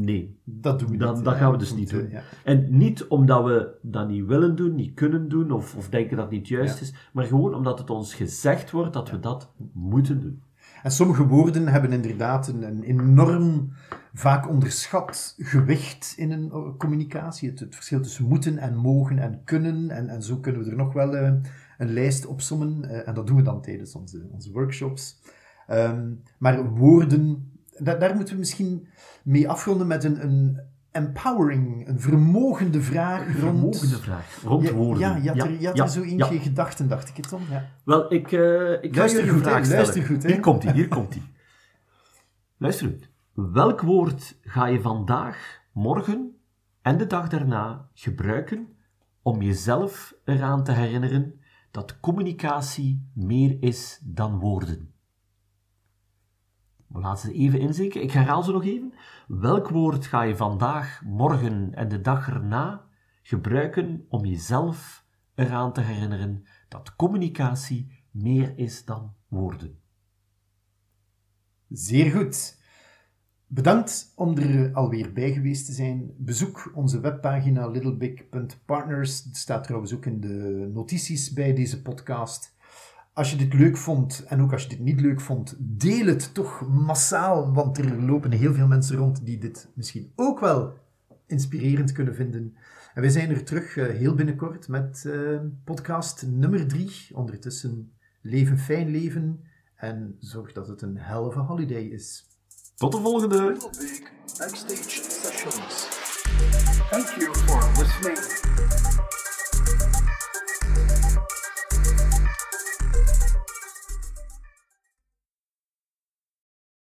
Nee. 0.00 0.38
Dat 0.44 0.78
doen 0.78 0.88
we 0.88 0.94
niet. 0.96 1.00
dat 1.02 1.24
hè. 1.24 1.32
gaan 1.34 1.52
we 1.52 1.58
dus 1.58 1.74
niet 1.74 1.90
doen. 1.90 2.08
ja. 2.10 2.22
En 2.44 2.66
niet 2.78 3.06
omdat 3.06 3.44
we 3.44 3.74
dat 3.82 4.08
niet 4.08 4.24
willen 4.26 4.56
doen, 4.56 4.74
niet 4.74 4.94
kunnen 4.94 5.28
doen, 5.28 5.50
of, 5.50 5.76
of 5.76 5.88
denken 5.88 6.16
dat 6.16 6.24
het 6.24 6.34
niet 6.34 6.48
juist 6.48 6.74
Ja. 6.78 6.82
is, 6.82 6.94
maar 7.12 7.24
gewoon 7.24 7.54
omdat 7.54 7.78
het 7.78 7.90
ons 7.90 8.14
gezegd 8.14 8.70
wordt 8.70 8.92
dat 8.92 9.10
we 9.10 9.20
dat 9.20 9.52
moeten 9.72 10.20
doen. 10.20 10.42
En 10.82 10.90
sommige 10.90 11.26
woorden 11.26 11.68
hebben 11.68 11.92
inderdaad 11.92 12.48
een, 12.48 12.62
een 12.62 12.82
enorm, 12.82 13.72
vaak 14.14 14.48
onderschat 14.48 15.34
gewicht 15.38 16.14
in 16.16 16.30
een 16.32 16.74
communicatie. 16.78 17.50
Het, 17.50 17.60
het 17.60 17.74
verschil 17.74 18.00
tussen 18.00 18.24
moeten 18.28 18.58
en 18.58 18.76
mogen 18.76 19.18
en 19.18 19.40
kunnen. 19.44 19.90
En, 19.90 20.08
en 20.08 20.22
zo 20.22 20.36
kunnen 20.36 20.64
we 20.64 20.70
er 20.70 20.76
nog 20.76 20.92
wel 20.92 21.16
eh, 21.16 21.32
een 21.78 21.92
lijst 21.92 22.26
opsommen. 22.26 22.84
eh, 22.84 23.08
en 23.08 23.14
dat 23.14 23.26
doen 23.26 23.36
we 23.36 23.42
dan 23.42 23.60
tijdens 23.62 23.94
onze, 23.94 24.26
onze 24.32 24.52
workshops. 24.52 25.20
Ehm, 25.66 26.12
maar 26.38 26.70
woorden, 26.74 27.52
da- 27.82 27.94
daar 27.94 28.14
moeten 28.14 28.34
we 28.34 28.40
misschien 28.40 28.86
mee 29.22 29.48
afronden 29.48 29.86
met 29.86 30.04
een, 30.04 30.22
een 30.24 30.60
empowering, 30.90 31.88
een 31.88 32.00
vermogende 32.00 32.80
vraag 32.82 33.26
rond... 33.26 33.38
Vermogende 33.38 33.96
vraag. 33.98 34.42
Rond 34.44 34.62
Ja, 34.66 34.72
woorden. 34.72 34.98
Ja, 35.00 35.16
je 35.16 35.28
had 35.28 35.38
er, 35.48 35.60
je 35.60 35.66
had 35.66 35.76
ja, 35.76 35.82
er 35.82 35.90
zo 35.90 36.02
eentje 36.02 36.34
ja. 36.34 36.40
gedachten, 36.40 36.88
dacht 36.88 37.08
ik 37.08 37.16
het 37.16 37.28
dan. 37.30 37.40
Ja. 37.50 37.70
Wel, 37.84 38.12
ik, 38.12 38.32
eh 38.32 38.72
ik 38.82 38.92
ga 38.92 38.98
Luister 38.98 39.22
een 39.22 39.28
goed, 39.28 39.42
vraag 39.42 39.64
stellen. 39.64 39.82
luister 39.82 40.04
goed, 40.04 40.22
hè. 40.22 40.28
Hier 40.28 40.40
komt 40.40 40.62
hij, 40.62 40.72
hier 40.72 40.88
komt 40.88 41.14
hij. 41.14 41.22
Luister 42.56 42.86
goed. 42.88 43.08
Welk 43.52 43.80
woord 43.80 44.36
ga 44.42 44.66
je 44.66 44.80
vandaag, 44.80 45.60
morgen 45.72 46.36
en 46.82 46.98
de 46.98 47.06
dag 47.06 47.28
daarna 47.28 47.88
gebruiken 47.94 48.68
om 49.22 49.42
jezelf 49.42 50.14
eraan 50.24 50.64
te 50.64 50.72
herinneren 50.72 51.40
dat 51.70 52.00
communicatie 52.00 53.10
meer 53.14 53.56
is 53.60 54.00
dan 54.04 54.38
woorden? 54.38 54.93
We 56.94 57.00
laten 57.00 57.28
ze 57.28 57.38
even 57.38 57.60
inzinken. 57.60 58.02
Ik 58.02 58.10
herhaal 58.10 58.42
ze 58.42 58.52
nog 58.52 58.64
even. 58.64 58.94
Welk 59.28 59.68
woord 59.68 60.06
ga 60.06 60.22
je 60.22 60.36
vandaag, 60.36 61.02
morgen 61.04 61.74
en 61.74 61.88
de 61.88 62.00
dag 62.00 62.28
erna 62.28 62.86
gebruiken 63.22 64.04
om 64.08 64.24
jezelf 64.24 65.04
eraan 65.34 65.72
te 65.72 65.80
herinneren 65.80 66.46
dat 66.68 66.96
communicatie 66.96 68.04
meer 68.10 68.58
is 68.58 68.84
dan 68.84 69.14
woorden? 69.28 69.78
Zeer 71.68 72.10
goed. 72.10 72.62
Bedankt 73.46 74.12
om 74.16 74.36
er 74.36 74.74
alweer 74.74 75.12
bij 75.12 75.32
geweest 75.32 75.66
te 75.66 75.72
zijn. 75.72 76.14
Bezoek 76.18 76.72
onze 76.74 77.00
webpagina 77.00 77.66
littlebig.partners. 77.66 79.24
Het 79.24 79.36
staat 79.36 79.64
trouwens 79.64 79.94
ook 79.94 80.06
in 80.06 80.20
de 80.20 80.70
notities 80.72 81.32
bij 81.32 81.54
deze 81.54 81.82
podcast. 81.82 82.53
Als 83.14 83.30
je 83.30 83.36
dit 83.36 83.54
leuk 83.54 83.76
vond 83.76 84.24
en 84.28 84.42
ook 84.42 84.52
als 84.52 84.62
je 84.62 84.68
dit 84.68 84.78
niet 84.78 85.00
leuk 85.00 85.20
vond, 85.20 85.54
deel 85.58 86.06
het 86.06 86.34
toch 86.34 86.68
massaal, 86.68 87.52
want 87.52 87.78
er 87.78 88.02
lopen 88.02 88.30
heel 88.30 88.54
veel 88.54 88.66
mensen 88.66 88.96
rond 88.96 89.26
die 89.26 89.38
dit 89.38 89.68
misschien 89.74 90.12
ook 90.16 90.40
wel 90.40 90.72
inspirerend 91.26 91.92
kunnen 91.92 92.14
vinden. 92.14 92.56
En 92.94 93.00
wij 93.00 93.10
zijn 93.10 93.30
er 93.30 93.44
terug 93.44 93.76
uh, 93.76 93.86
heel 93.86 94.14
binnenkort 94.14 94.68
met 94.68 95.04
uh, 95.06 95.40
podcast 95.64 96.26
nummer 96.26 96.66
drie. 96.66 96.92
Ondertussen 97.12 97.92
leven 98.20 98.58
fijn 98.58 98.90
leven 98.90 99.44
en 99.76 100.16
zorg 100.18 100.52
dat 100.52 100.68
het 100.68 100.82
een 100.82 100.98
a 100.98 101.16
holiday 101.18 101.82
is. 101.82 102.24
Tot 102.76 102.92
de 102.92 102.98
volgende! 102.98 103.56
Backstage 104.38 104.90
Sessions. 105.10 105.88
Thank 106.90 107.08
you 107.08 107.34
for 107.34 107.82
listening. 107.82 108.93